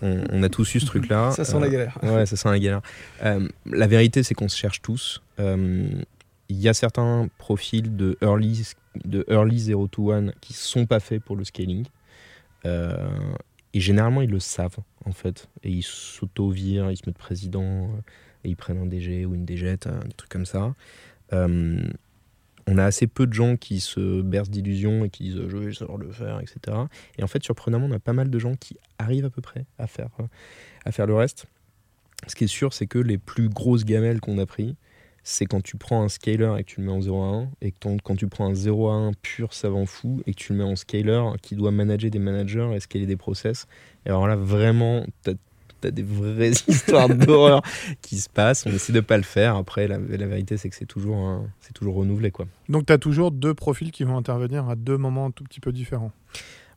[0.00, 1.30] on, on a tous eu ce truc-là.
[1.36, 1.98] Ça sent Euh, la galère.
[2.04, 2.82] Ouais, ça sent la galère.
[3.24, 5.22] Euh, la vérité, c'est qu'on se cherche tous.
[5.40, 5.88] Euh,
[6.48, 8.62] Il y a certains profils de early,
[9.04, 11.86] de early 0 to 1 qui sont pas faits pour le scaling.
[12.64, 13.08] Euh,
[13.72, 15.48] et généralement, ils le savent, en fait.
[15.62, 18.00] Et ils s'auto-virent, ils se mettent président, euh,
[18.44, 20.74] et ils prennent un DG ou une DG, euh, des trucs comme ça.
[22.66, 25.74] On a assez peu de gens qui se bercent d'illusions et qui disent je vais
[25.74, 26.78] savoir le faire, etc.
[27.18, 29.66] Et en fait, surprenamment, on a pas mal de gens qui arrivent à peu près
[29.76, 30.08] à faire,
[30.86, 31.44] à faire le reste.
[32.26, 34.76] Ce qui est sûr, c'est que les plus grosses gamelles qu'on a pris,
[35.24, 37.48] c'est quand tu prends un scaler et que tu le mets en 0 à 1,
[37.62, 40.38] et que ton- quand tu prends un 0 à 1 pur savant fou et que
[40.38, 43.66] tu le mets en scaler qui doit manager des managers et scaler des process.
[44.06, 47.62] Et alors là, vraiment, tu as, des vraies histoires d'horreur
[48.00, 48.64] qui se passent.
[48.66, 49.56] On essaie de pas le faire.
[49.56, 52.30] Après, la, la vérité, c'est que c'est toujours, c'est toujours renouvelé.
[52.30, 52.46] Quoi.
[52.70, 55.60] Donc tu as toujours deux profils qui vont intervenir à deux moments un tout petit
[55.60, 56.12] peu différents.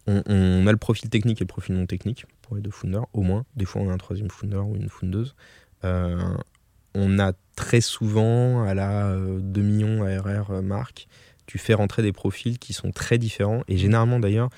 [0.07, 3.05] On, on a le profil technique et le profil non technique pour les deux founders,
[3.13, 3.45] au moins.
[3.55, 5.35] Des fois, on a un troisième founder ou une foundeuse.
[5.83, 6.17] Euh,
[6.97, 11.07] on a très souvent, à la euh, 2 millions ARR marque,
[11.45, 13.61] tu fais rentrer des profils qui sont très différents.
[13.67, 14.49] Et généralement, d'ailleurs,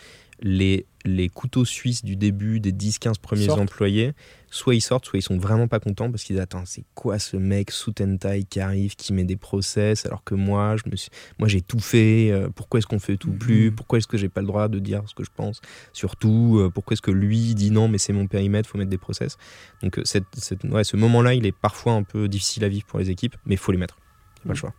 [0.42, 3.60] les, les couteaux suisses du début des 10-15 premiers Sortent.
[3.60, 4.14] employés,
[4.52, 7.20] soit ils sortent, soit ils sont vraiment pas contents parce qu'ils disent Attends, c'est quoi
[7.20, 10.96] ce mec sous taille qui arrive, qui met des process, alors que moi, je me
[10.96, 13.70] suis, moi j'ai tout fait, euh, pourquoi est-ce qu'on fait tout plus?
[13.70, 13.76] Mhm.
[13.76, 15.62] Pourquoi est-ce que j'ai pas le droit de dire ce que je pense?
[15.94, 18.98] Surtout, euh, pourquoi est-ce que lui dit non, mais c'est mon périmètre, faut mettre des
[18.98, 19.38] process?
[19.82, 22.86] Donc, euh, cette, cette- ouais, ce moment-là, il est parfois un peu difficile à vivre
[22.86, 23.98] pour les équipes, mais il faut les mettre.
[24.38, 24.74] C'est pas le choix.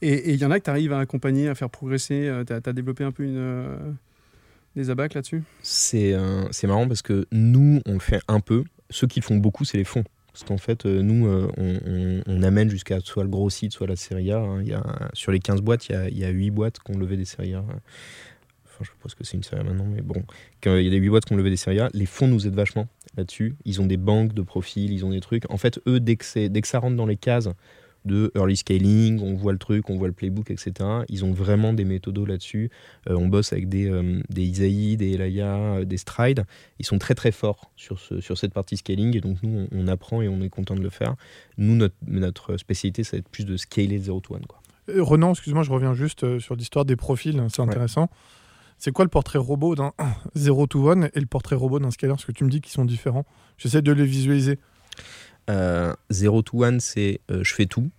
[0.00, 2.32] Et il y en a que tu arrives à accompagner, à faire progresser.
[2.46, 3.96] Tu as, développé un peu une,
[4.78, 5.42] des abacs là-dessus?
[6.50, 8.64] C'est marrant parce que nous, on le fait un peu.
[8.90, 10.04] Ceux qui le font beaucoup, c'est les fonds.
[10.32, 13.72] Parce qu'en fait, euh, nous, euh, on, on- on amène jusqu'à soit le gros site,
[13.72, 14.38] soit la série A.
[14.38, 14.62] hein.
[14.62, 16.78] Il y a, sur les 15 boîtes, il y a, il y a 8 boîtes
[16.78, 17.58] qui ont levé des séries A.
[17.58, 17.80] Enfin,
[18.82, 20.22] je pense que c'est une série maintenant, mais bon.
[20.62, 22.28] Quand il y a des 8 boîtes qui ont levé des séries A, les fonds
[22.28, 22.86] nous aident vachement
[23.16, 23.56] là-dessus.
[23.64, 25.50] Ils ont des banques de profils, ils ont des trucs.
[25.50, 27.48] En fait, eux, dès que ça rentre dans les cases
[28.08, 30.72] de early scaling, on voit le truc, on voit le playbook, etc.
[31.08, 32.70] Ils ont vraiment des méthodos là-dessus.
[33.08, 36.44] Euh, on bosse avec des, euh, des Isaïe, des Elaya, euh, des Stride.
[36.78, 39.84] Ils sont très très forts sur, ce, sur cette partie scaling et donc nous on,
[39.84, 41.14] on apprend et on est content de le faire.
[41.56, 44.40] Nous notre, notre spécialité ça va être plus de scaler 0 to 1.
[44.40, 44.60] Quoi.
[44.88, 48.08] Euh, Renan, excuse-moi, je reviens juste sur l'histoire des profils, c'est intéressant.
[48.78, 49.92] C'est quoi le portrait robot d'un
[50.34, 52.12] 0 to 1 et le portrait robot d'un scaler?
[52.12, 53.26] Parce que tu me dis qu'ils sont différents.
[53.58, 54.58] J'essaie de les visualiser.
[55.50, 57.90] Euh, 0 to 1 c'est je fais tout,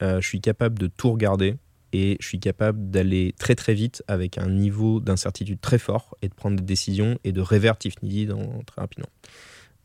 [0.00, 1.56] je suis capable de tout regarder
[1.92, 6.28] et je suis capable d'aller très très vite avec un niveau d'incertitude très fort et
[6.28, 9.08] de prendre des décisions et de révertir dans- très rapidement.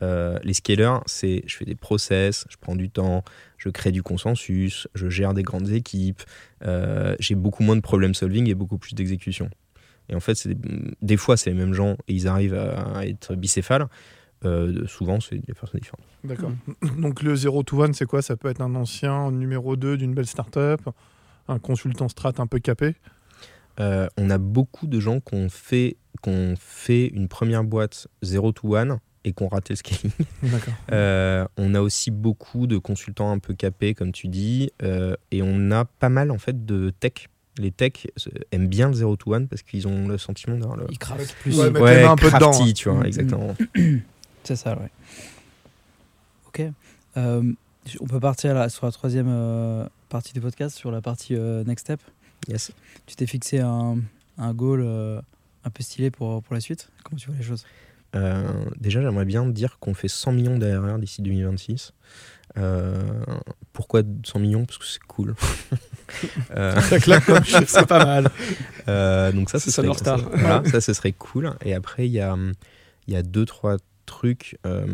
[0.01, 3.23] Euh, les scalers, c'est je fais des process, je prends du temps,
[3.57, 6.21] je crée du consensus, je gère des grandes équipes,
[6.65, 9.49] euh, j'ai beaucoup moins de problem solving et beaucoup plus d'exécution.
[10.09, 10.45] Et en fait,
[11.01, 13.87] des fois, c'est les mêmes gens et ils arrivent à, à être bicéphales.
[14.45, 16.05] Euh, souvent, c'est des personnes différentes.
[16.23, 16.51] D'accord.
[16.99, 18.21] Donc le 0 to 1, c'est quoi?
[18.21, 20.81] Ça peut être un ancien numéro 2 d'une belle startup,
[21.47, 22.95] un consultant strat un peu capé?
[23.79, 28.51] euh, on a beaucoup de gens qui ont fait, qu'on fait une première boîte 0
[28.51, 30.11] to 1 et qui ont raté le scaling.
[30.43, 30.73] D'accord.
[30.91, 35.41] Euh, on a aussi beaucoup de consultants un peu capés, comme tu dis, euh, et
[35.41, 37.29] on a pas mal en fait de tech.
[37.59, 40.75] Les tech euh, aiment bien le 0 to 1 parce qu'ils ont le sentiment d'avoir
[40.77, 40.85] le.
[40.89, 41.57] Il craft plus.
[41.59, 42.73] Ouais, les mains un peu crafty, dedans, hein.
[42.75, 43.05] tu vois, Mm.
[43.05, 43.55] exactement.
[44.43, 44.89] C'est ça, ouais.
[46.47, 46.61] Ok.
[47.17, 47.53] Euh,
[47.99, 51.63] on peut partir là, sur la troisième euh, partie du podcast, sur la partie euh,
[51.63, 52.01] Next Step.
[52.47, 52.71] Yes.
[53.05, 53.97] Tu t'es fixé un,
[54.37, 55.21] un goal euh,
[55.63, 56.89] un peu stylé pour, pour la suite?
[57.03, 57.65] Comment tu vois les choses?
[58.15, 58.43] Euh,
[58.79, 61.93] déjà, j'aimerais bien dire qu'on fait 100 millions d'ARR d'ici 2026.
[62.57, 63.01] Euh,
[63.71, 64.65] pourquoi 100 millions?
[64.65, 65.35] Parce que c'est cool.
[66.55, 66.79] Euh.
[67.65, 68.29] C'est pas mal.
[68.87, 71.55] Euh, donc ça, C'est ce ça, ça- voilà, ça, ce serait cool.
[71.65, 72.35] Et après, il y a,
[73.07, 74.57] il y a deux, trois trucs.
[74.65, 74.85] euh,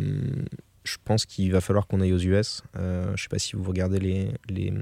[0.83, 2.63] je pense qu'il va falloir qu'on aille aux US.
[2.77, 4.73] Euh, je sais pas si vous regardez les, les,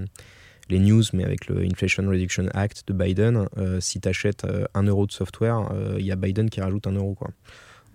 [0.70, 4.84] les news, mais avec le Inflation Reduction Act de Biden, euh, si tu achètes un
[4.84, 7.14] euro de software, il y a Biden qui rajoute un euro.
[7.16, 7.30] Quoi.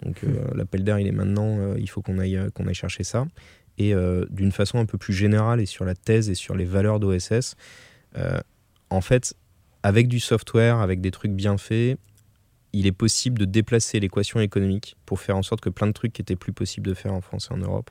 [0.03, 1.75] Donc euh, l'appel d'air, il est maintenant.
[1.77, 3.27] il faut qu'on aille, qu'on aille chercher ça.
[3.79, 3.95] Et
[4.31, 7.57] d'une façon un peu plus générale et sur la thèse et sur les valeurs d'OSS,
[8.91, 9.35] en fait,
[9.83, 11.99] avec du software, avec des trucs bien faits,
[12.73, 16.13] il est possible de déplacer l'équation économique pour faire en sorte que plein de trucs
[16.13, 17.91] qui étaient plus possibles de faire en France et en Europe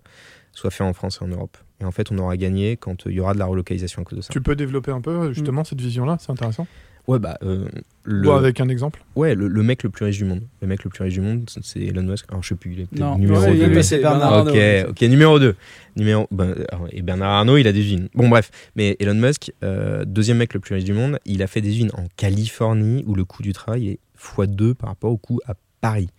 [0.54, 1.58] soient faits en France et en Europe.
[1.80, 4.06] Et en fait, on aura gagné quand euh, il y aura de la relocalisation à
[4.06, 4.34] cause de ça.
[4.34, 6.67] Tu peux développer un peu justement cette vision-là, c'est intéressant.
[7.08, 7.65] Ouais, bah, euh,
[8.04, 9.04] le, Ou avec un exemple.
[9.15, 10.41] ouais, le, le mec le plus riche du monde.
[10.62, 12.26] Le mec le plus riche du monde, c'est Elon Musk.
[12.30, 13.63] Alors, je sais plus, il est peut-être Non, numéro Ouais, il 2.
[13.65, 13.74] est deux.
[13.74, 14.52] passé, C'est Bernard Arnault.
[14.89, 15.56] ok, numéro 2.
[15.96, 18.08] Numéro, ben, alors, et Bernard Arnault, il a des usines.
[18.13, 21.48] Bon, bref, mais Elon Musk, euh, deuxième mec le plus riche du monde, il a
[21.48, 25.17] fait des usines en Californie où le coût du travail est x2 par rapport au
[25.17, 26.10] coût à Paris.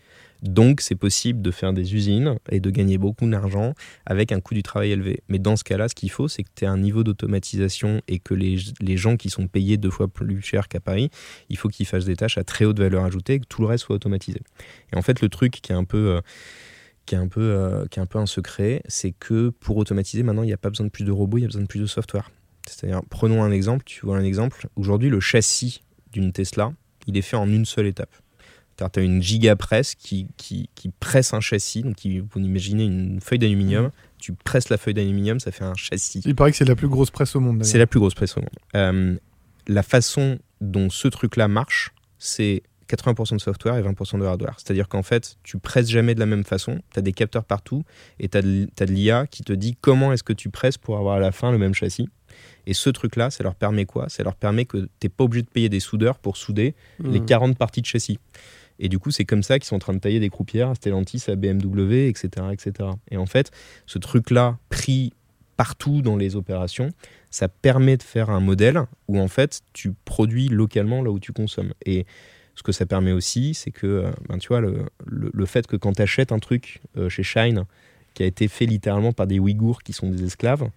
[0.43, 3.75] Donc, c'est possible de faire des usines et de gagner beaucoup d'argent
[4.07, 5.23] avec un coût du travail élevé.
[5.29, 8.19] Mais dans ce cas-là, ce qu'il faut, c'est que tu aies un niveau d'automatisation et
[8.19, 11.11] que les, les gens qui sont payés deux fois plus cher qu'à Paris,
[11.49, 13.69] il faut qu'ils fassent des tâches à très haute valeur ajoutée et que tout le
[13.69, 14.41] reste soit automatisé.
[14.93, 16.17] Et en fait, le truc qui est un peu.
[16.17, 16.21] euh,
[17.05, 20.23] qui est, un peu, euh, qui est un peu un secret, c'est que pour automatiser,
[20.23, 21.67] maintenant, il n'y a pas besoin de plus de robots, il y a besoin de
[21.67, 22.31] plus de software.
[22.69, 26.73] C'est-à-dire, prenons un exemple, tu vois un exemple, aujourd'hui, le châssis d'une Tesla,
[27.07, 28.15] il est fait en une seule étape.
[28.77, 33.21] Tu as une gigapresse qui, qui, qui presse un châssis, donc qui, vous imaginez une
[33.21, 36.21] feuille d'aluminium, tu presses la feuille d'aluminium, ça fait un châssis.
[36.25, 37.63] Il paraît que c'est la plus grosse presse au monde.
[37.65, 38.51] C'est la plus grosse presse au monde.
[38.75, 39.17] Euh,
[39.69, 44.55] la façon dont ce truc-là marche, c'est 80% de software et 20% de hardware.
[44.59, 47.85] C'est-à-dire qu'en fait, tu presses jamais de la même façon, tu as des capteurs partout
[48.19, 51.17] et tu as de l'IA qui te dit comment est-ce que tu presses pour avoir
[51.17, 52.09] à la fin le même châssis.
[52.67, 54.09] Et ce truc-là, ça leur permet quoi?
[54.09, 57.21] Ça leur permet que tu n'es pas obligé de payer des soudeurs pour souder les
[57.21, 57.27] Mmh.
[57.27, 58.19] 40 parties de châssis.
[58.79, 60.75] Et du coup, c'est comme ça qu'ils sont en train de tailler des croupières à
[60.75, 62.29] Stellantis, à BMW, etc.
[62.53, 62.89] etc.
[63.11, 63.51] Et en fait,
[63.87, 65.13] ce truc-là, pris
[65.57, 66.89] partout dans les opérations,
[67.31, 71.33] ça permet de faire un modèle où en fait, tu produis localement là où tu
[71.33, 71.73] consommes.
[71.87, 72.07] Et
[72.55, 75.67] ce que ça permet aussi, c'est que, euh, ben, tu vois, le, le- le fait
[75.67, 77.65] que quand tu achètes un truc euh, chez Shine
[78.15, 80.69] qui a été fait littéralement par des Ouïghours qui sont des esclaves,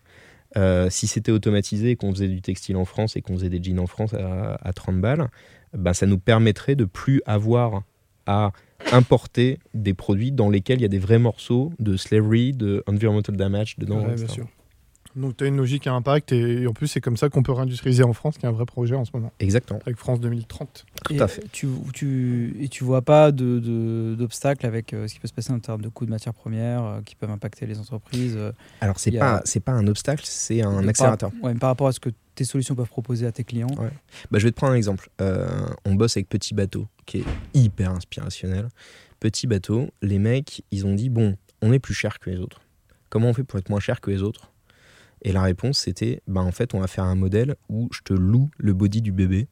[0.57, 3.61] euh, si c'était automatisé et qu'on faisait du textile en France et qu'on faisait des
[3.61, 5.29] jeans en France à, à 30 balles,
[5.73, 7.83] ben, ça nous permettrait de plus avoir
[8.25, 8.51] à
[8.91, 13.35] importer des produits dans lesquels il y a des vrais morceaux de slavery, de environmental
[13.35, 14.05] damage dedans.
[14.05, 14.47] Ouais, bien sûr.
[15.15, 17.51] Donc tu as une logique à impact et en plus c'est comme ça qu'on peut
[17.53, 19.79] réindustrialiser en France, qui est un vrai projet en ce moment, Exactement.
[19.85, 20.85] avec France 2030.
[21.05, 21.43] Tout et à fait.
[21.51, 25.33] Tu, tu, et tu vois pas de- de- d'obstacles avec euh, ce qui peut se
[25.33, 28.51] passer en termes de coûts de matières premières euh, qui peuvent impacter les entreprises euh,
[28.81, 31.31] Alors, c'est a- pas, c'est pas un obstacle, c'est un de accélérateur.
[31.31, 33.67] Par, ouais, mais par rapport à ce que tes solutions peuvent proposer à tes clients.
[34.31, 35.09] Bah, je vais te prendre un exemple.
[35.21, 35.47] Euh,
[35.85, 38.67] on bosse avec Petit Bateau, qui est hyper inspirationnel.
[39.21, 42.59] Petit Bateau, les mecs, ils ont dit bon, on est plus cher que les autres.
[43.09, 44.51] Comment on fait pour être moins cher que les autres?
[45.25, 48.13] Et la réponse, c'était bah, en fait, on va faire un modèle où je te
[48.13, 49.47] loue le body du bébé.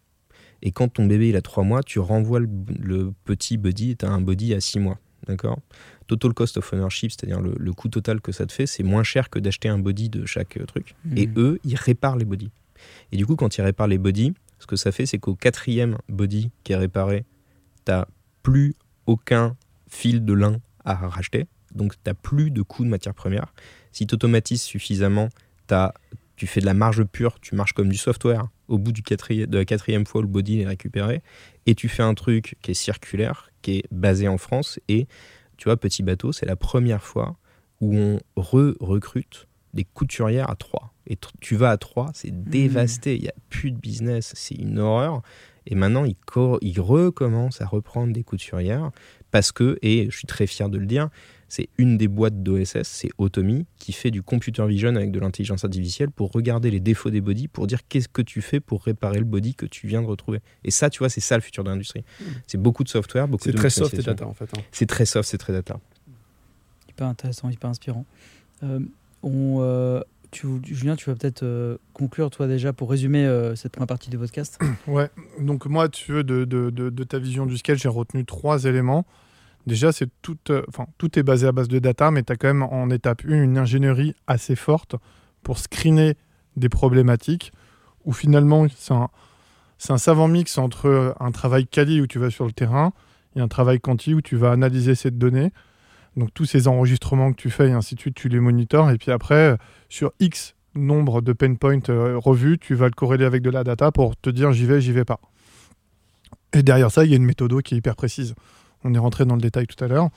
[0.62, 2.48] Et quand ton bébé il a 3 mois, tu renvoies le,
[2.80, 5.00] le petit body et tu as un body à 6 mois.
[5.28, 5.60] D'accord?
[6.08, 9.04] Total cost of ownership, c'est-à-dire le, le coût total que ça te fait, c'est moins
[9.04, 10.96] cher que d'acheter un body de chaque euh, truc.
[11.16, 11.34] Et Mhm.
[11.38, 12.52] eux, ils réparent les bodies.
[13.12, 15.98] Et du coup, quand ils réparent les bodies, ce que ça fait, c'est qu'au quatrième
[16.08, 17.26] body qui est réparé,
[17.86, 18.06] t'as
[18.44, 19.56] plus aucun
[19.90, 21.46] fil de lin à racheter.
[21.74, 23.54] Donc, t'as plus de coût de matière première.
[23.92, 25.30] Si tu automatises suffisamment,
[26.36, 28.48] tu fais de la marge pure, tu marches comme du software.
[28.68, 31.22] Au bout du quatrième, de la quatrième fois, le body est récupéré.
[31.66, 34.80] Et tu fais un truc qui est circulaire, qui est basé en France.
[34.88, 35.08] Et
[35.58, 37.38] tu vois, Petit Bateau, c'est la première fois
[37.82, 40.94] où on re-recrute des couturières à 3.
[41.08, 44.80] Et tu vas à 3, c'est dévasté, il n'y a plus de business, c'est une
[44.80, 45.22] horreur.
[45.66, 46.16] Et maintenant, ils,
[46.62, 48.92] ils recommencent à reprendre des couturières
[49.32, 51.10] parce que, et je suis très fier de le dire,
[51.56, 55.64] C'est une des boîtes d'OSS, c'est Automy, qui fait du computer vision avec de l'intelligence
[55.64, 59.20] artificielle pour regarder les défauts des bodies, pour dire qu'est-ce que tu fais pour réparer
[59.20, 60.40] le body que tu viens de retrouver.
[60.64, 62.04] Et ça, tu vois, c'est ça le futur de l'industrie.
[62.20, 62.24] Mm.
[62.48, 64.46] C'est beaucoup de software, beaucoup C'est de très soft et data en fait.
[64.58, 64.62] hein.
[64.72, 65.80] C'est très soft, c'est très data.
[66.90, 68.08] Hyper intéressant, hyper inspirant.
[68.64, 68.80] Euh,
[69.22, 73.74] on, euh, tu, Julien, tu vas peut-être euh, conclure, toi, déjà, pour résumer euh, cette
[73.74, 74.60] première partie du podcast.
[74.88, 78.26] Ouais, donc moi, tu veux, de, de, de, de ta vision du scale, j'ai retenu
[78.26, 79.06] trois éléments.
[79.66, 80.64] Déjà, c'est tout, euh,
[80.98, 83.44] tout est basé à base de data, mais tu as quand même en étape 1
[83.44, 84.96] une ingénierie assez forte
[85.42, 86.16] pour screener
[86.58, 87.52] des problématiques
[88.06, 92.46] où finalement, c'est un, savant mix entre euh, un travail quali où tu vas sur
[92.46, 92.92] le terrain
[93.36, 95.52] et un travail quanti où tu vas analyser cette donnée.
[96.18, 98.92] Donc tous ces enregistrements que tu fais et ainsi de suite, tu les monitores.
[98.92, 103.26] Et puis après, euh, sur X nombre de pain points revus, tu vas le corréler
[103.26, 105.20] avec de la data pour te dire j'y vais, j'y vais pas.
[106.52, 108.36] Et derrière ça, il y a une méthode qui est hyper précise.
[108.84, 110.10] On est rentré dans le détail tout à l'heure.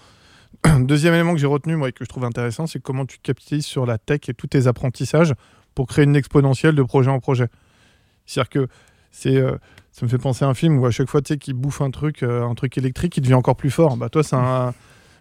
[0.80, 3.66] Deuxième élément que j'ai retenu, moi, et que je trouve intéressant, c'est comment tu capitalises
[3.66, 5.34] sur la tech et tous tes apprentissages
[5.74, 7.48] pour créer une exponentielle de projet en projet.
[8.26, 8.68] C'est-à-dire que
[9.10, 9.56] c'est, euh,
[9.92, 11.80] ça me fait penser à un film où à chaque fois, tu sais, qu'il bouffe
[11.80, 13.96] un truc, euh, un truc électrique, il devient encore plus fort.
[13.96, 14.72] Bah toi, c'est un,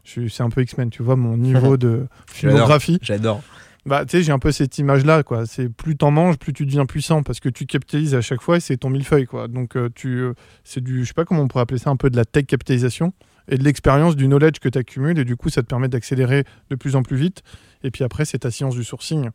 [0.04, 3.00] je suis- c'est un peu X-Men, tu vois, mon niveau de filmographie.
[3.02, 3.42] J'adore.
[3.86, 5.46] Bah, tu sais, j'ai un peu cette image-là, quoi.
[5.46, 8.58] C'est plus t'en manges, plus tu deviens puissant, parce que tu capitalises à chaque fois
[8.58, 9.48] et c'est ton millefeuille, quoi.
[9.48, 10.24] Donc, euh, tu,
[10.64, 12.46] c'est du, je sais pas comment on pourrait appeler ça, un peu de la tech
[12.48, 13.14] capitalisation
[13.48, 16.44] et de l'expérience, du knowledge que tu accumules, et du coup, ça te permet d'accélérer
[16.70, 17.44] de plus en plus vite.
[17.84, 19.30] Et puis après, c'est ta science du sourcing,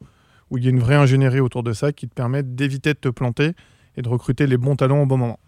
[0.50, 2.98] où il y a une vraie ingénierie autour de ça qui te permet d'éviter de
[2.98, 3.52] te planter
[3.96, 5.38] et de recruter les bons talents au bon moment.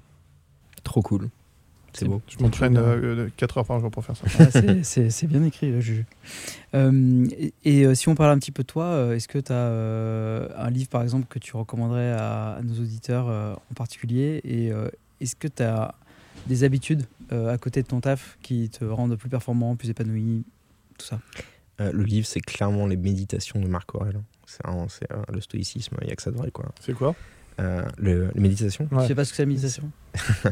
[0.85, 1.29] Trop cool.
[1.95, 2.23] C'est beau.
[2.27, 3.27] Je m'entraîne bien.
[3.37, 4.25] 4 heures par jour pour faire ça.
[4.39, 4.47] Ah,
[4.83, 6.07] c'est- bien écrit, euh, Juju.
[6.75, 9.39] Euh, et et, euh, si on parle un petit peu de toi, euh, est-ce que
[9.39, 13.75] tu as un livre, par exemple, que tu recommanderais à, à nos auditeurs euh, en
[13.75, 14.41] particulier?
[14.45, 14.89] Et euh,
[15.21, 15.95] est-ce que tu as
[16.47, 20.45] des habitudes euh, à côté de ton taf qui te rendent plus performant, plus épanoui,
[20.99, 21.19] tout ça
[21.81, 24.21] Euh, le livre, c'est clairement les méditations de Marc Aurèle.
[24.47, 26.51] C'est euh, le stoïcisme, il n'y a que ça de vrai.
[26.51, 26.67] Quoi.
[26.81, 27.15] C'est quoi?
[27.61, 29.03] Euh, le, les méditations Ouais.
[29.03, 29.91] Tu sais pas ce que c'est la méditation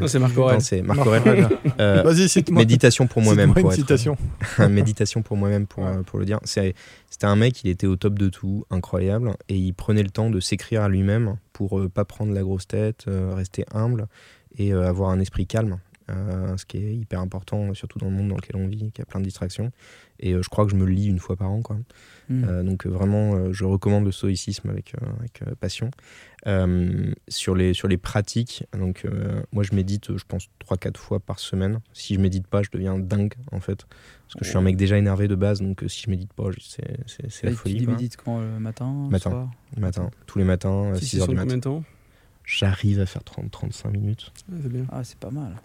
[0.00, 0.60] Non, c'est Marc Aurèle.
[0.60, 1.48] C'est Marc Aurèle.
[1.80, 2.60] Euh, Vas-y, cite-moi.
[2.62, 3.50] méditation pour moi-même.
[3.52, 4.16] Pour une être, citation.
[4.68, 5.90] méditation pour moi-même pour, Ouais.
[5.96, 6.40] euh, pour le dire.
[6.44, 6.74] C'est-
[7.10, 10.30] C'était un mec, il était au top de tout, incroyable, et il prenait le temps
[10.30, 14.06] de s'écrire à lui-même pour euh, pas prendre la grosse tête, euh, rester humble
[14.56, 15.78] et euh, avoir un esprit calme.
[16.14, 19.00] Euh, ce qui est hyper important, surtout dans le monde dans lequel on vit, qui
[19.02, 19.70] a plein de distractions.
[20.18, 21.62] Et euh, je crois que je me le lis une fois par an.
[21.62, 21.76] Quoi.
[22.28, 22.44] Hmm.
[22.44, 25.90] Euh, donc vraiment, euh, je recommande le stoïcisme avec, euh, avec euh, passion.
[26.46, 31.20] Euh, sur, les, sur les pratiques, donc euh, moi je médite, je pense, 3-4 fois
[31.20, 31.80] par semaine.
[31.92, 33.84] Si je médite pas, je deviens dingue en fait.
[34.26, 36.32] Parce que je suis un mec déjà énervé de base, donc euh, si je médite
[36.32, 37.84] pas, c'est la tu folie.
[37.84, 37.94] quoi.
[37.94, 39.30] médites quand le matin, le Matin.
[39.30, 41.56] soir matin, tous les matins, Si 6 c'est heures sur du combien matin.
[41.56, 41.84] de temps?
[42.44, 44.32] J'arrive à faire 30-35 minutes.
[44.34, 44.84] Ah, C'est.
[44.90, 45.56] Ah, c'est pas mal.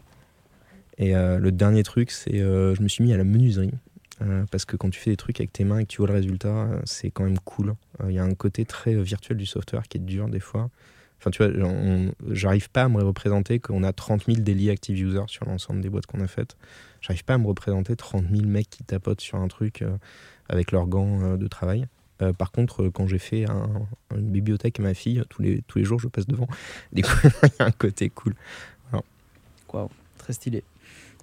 [0.98, 3.72] Et euh, le dernier truc, c'est euh, je me suis mis à la menuiserie.
[4.22, 6.08] Euh, parce que quand tu fais des trucs avec tes mains et que tu vois
[6.08, 7.76] le résultat, euh, c'est quand même cool.
[8.08, 10.70] Il y a un côté très virtuel du software qui est dur des fois.
[11.20, 11.52] Enfin, tu vois,
[12.32, 15.90] j'arrive pas à me représenter qu'on a 30 000 daily active users sur l'ensemble des
[15.90, 16.56] boîtes qu'on a faites.
[17.02, 19.84] J'arrive pas à me représenter 30 000 mecs qui tapotent sur un truc
[20.50, 21.88] avec leurs gants de travail.
[22.38, 25.84] Par contre, quand j'ai fait un- une bibliothèque à ma fille, tous les, tous les
[25.86, 26.48] jours je passe devant.
[26.94, 27.10] Du coup,
[27.44, 28.36] il y a un côté cool.
[29.74, 30.64] Waouh, très stylé.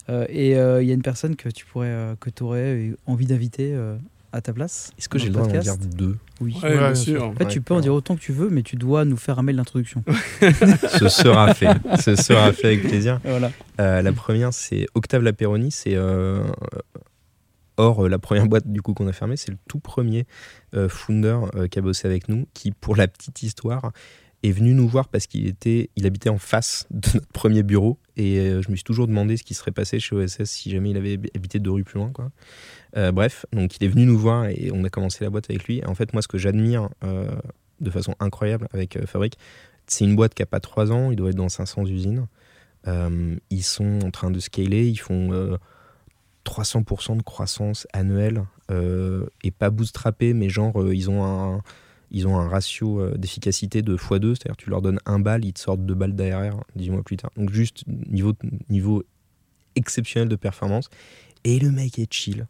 [0.09, 2.91] Euh, et euh, il y a une personne que tu pourrais, euh, que tu aurais
[3.07, 3.97] envie d'inviter euh,
[4.33, 6.17] à ta place Est-ce que j'ai le droit d'en podcast dire deux?
[6.41, 6.57] Oui.
[6.63, 7.25] Ouais, Ouais, bien sûr.
[7.29, 9.39] En fait, tu peux en dire autant que tu veux, mais tu dois nous faire
[9.39, 10.03] un mail d'introduction.
[10.99, 11.77] Ce sera fait.
[12.01, 13.21] Ce sera fait avec plaisir.
[13.25, 13.53] voilà.
[13.81, 15.71] Euh, la première, c'est Octave Laperoni.
[15.71, 16.43] C'est euh,
[17.79, 20.27] Or, la première boîte du coup qu'on a fermée, c'est le tout premier
[20.75, 23.93] euh, founder euh, qui a bossé avec nous, qui, pour la petite histoire,
[24.43, 27.99] est venu nous voir parce qu'il était, il habitait en face de notre premier bureau.
[28.17, 30.91] Et euh, je me suis toujours demandé ce qui serait passé chez OSS si jamais
[30.91, 32.11] il avait habité deux rues plus loin.
[32.11, 32.31] Quoi.
[32.97, 35.65] Euh, bref, donc il est venu nous voir et on a commencé la boîte avec
[35.65, 35.85] lui.
[35.87, 37.31] En fait, moi, ce que j'admire euh,
[37.81, 39.39] de façon incroyable avec euh, Fabric,
[39.87, 42.27] c'est une boîte qui a pas trois ans, il doit être dans 500 usines.
[42.87, 45.57] Ils sont en train de scaler, ils font euh,
[46.45, 48.45] 300% de croissance annuelle
[49.45, 51.63] et pas bootstrappé, mais genre ils ont un
[52.13, 55.55] ils ont un ratio euh, d'efficacité de x2, c'est-à-dire tu leur donnes un balle, ils
[55.55, 57.31] te sortent deux balles derrière 10 mois plus tard.
[57.37, 58.35] Donc juste niveau,
[58.69, 59.03] niveau
[59.75, 60.91] exceptionnel de performance.
[61.45, 62.47] Et le mec est chill.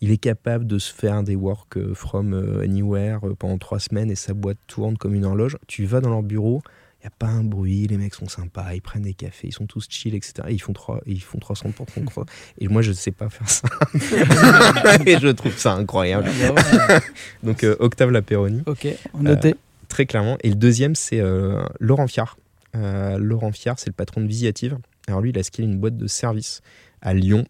[0.00, 4.10] Il est capable de se faire des work euh, from euh, anywhere pendant trois semaines
[4.10, 5.58] et sa boîte tourne comme une horloge.
[5.66, 6.62] Tu vas dans leur bureau,
[7.04, 9.66] n'y a pas un bruit, les mecs sont sympas, ils prennent des cafés, ils sont
[9.66, 10.34] tous chill, etc.
[10.48, 12.26] Et ils font, trois, et ils font 300 pour croix.
[12.58, 13.68] Et moi, je ne sais pas faire ça.
[15.06, 16.28] et je trouve ça incroyable.
[16.42, 17.00] Ah, bah.
[17.42, 19.54] Donc, euh, Octave Laperoni, ok, on noté.
[19.88, 20.38] très clairement.
[20.42, 22.38] Et le deuxième, c'est euh, Laurent Fiard.
[22.74, 24.78] Euh, Laurent Fiard, c'est le patron de Visiative.
[25.06, 26.62] Alors lui, il a scalé une boîte de service
[27.02, 27.46] à Lyon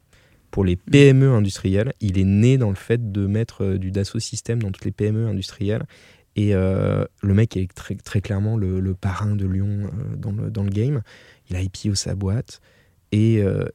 [0.51, 1.93] pour les PME industrielles.
[2.01, 4.93] Il est né dans le fait de mettre euh, du Dassault Systèmes dans toutes les
[4.93, 5.85] PME industrielles.
[6.37, 10.51] Et euh, le mec est très, très clairement le, parrain de Lyon euh, dans, le,
[10.51, 11.03] dans le game.
[11.49, 12.61] Il a IPO sa boîte
[13.13, 13.67] et euh,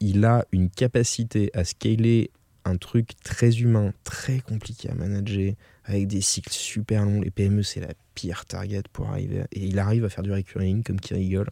[0.00, 2.30] il a une capacité à scaler
[2.64, 7.20] un truc très humain, très compliqué à manager, avec des cycles super longs.
[7.20, 9.44] Les PME, c'est la pire target pour arriver.
[9.52, 11.48] Et il arrive à faire du recurring comme qui rigole.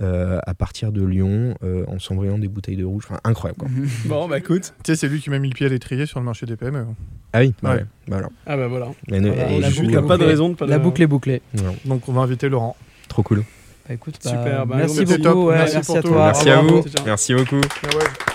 [0.00, 3.04] Euh, à partir de Lyon, euh, en s'envoyant des bouteilles de rouge.
[3.08, 3.68] Enfin, incroyable quoi.
[4.06, 4.72] Bon, bah écoute.
[4.84, 6.56] Tu sais, c'est lui qui m'a mis le pied à l'étrier sur le marché des
[6.56, 6.86] PME.
[7.34, 7.76] Ah oui, bah Ouais.
[7.76, 7.84] ouais.
[8.08, 8.30] Bah alors.
[8.46, 8.88] Ah bah voilà.
[9.10, 10.26] Mais ne- Voilà, et la boucle Il n'y a est pas de bouclée.
[10.26, 11.42] raison de pas La le- boucle est bouclée.
[11.62, 12.76] non, Donc on va inviter Laurent.
[13.08, 13.44] trop cool.
[13.88, 15.46] Bah, écoute, bah, Super, bah, merci beaucoup.
[15.48, 16.08] ouais, Merci merci pour à tout.
[16.08, 16.24] toi.
[16.26, 16.84] Merci à vous.
[17.04, 17.60] Merci beaucoup.
[17.84, 18.31] Ah ouais.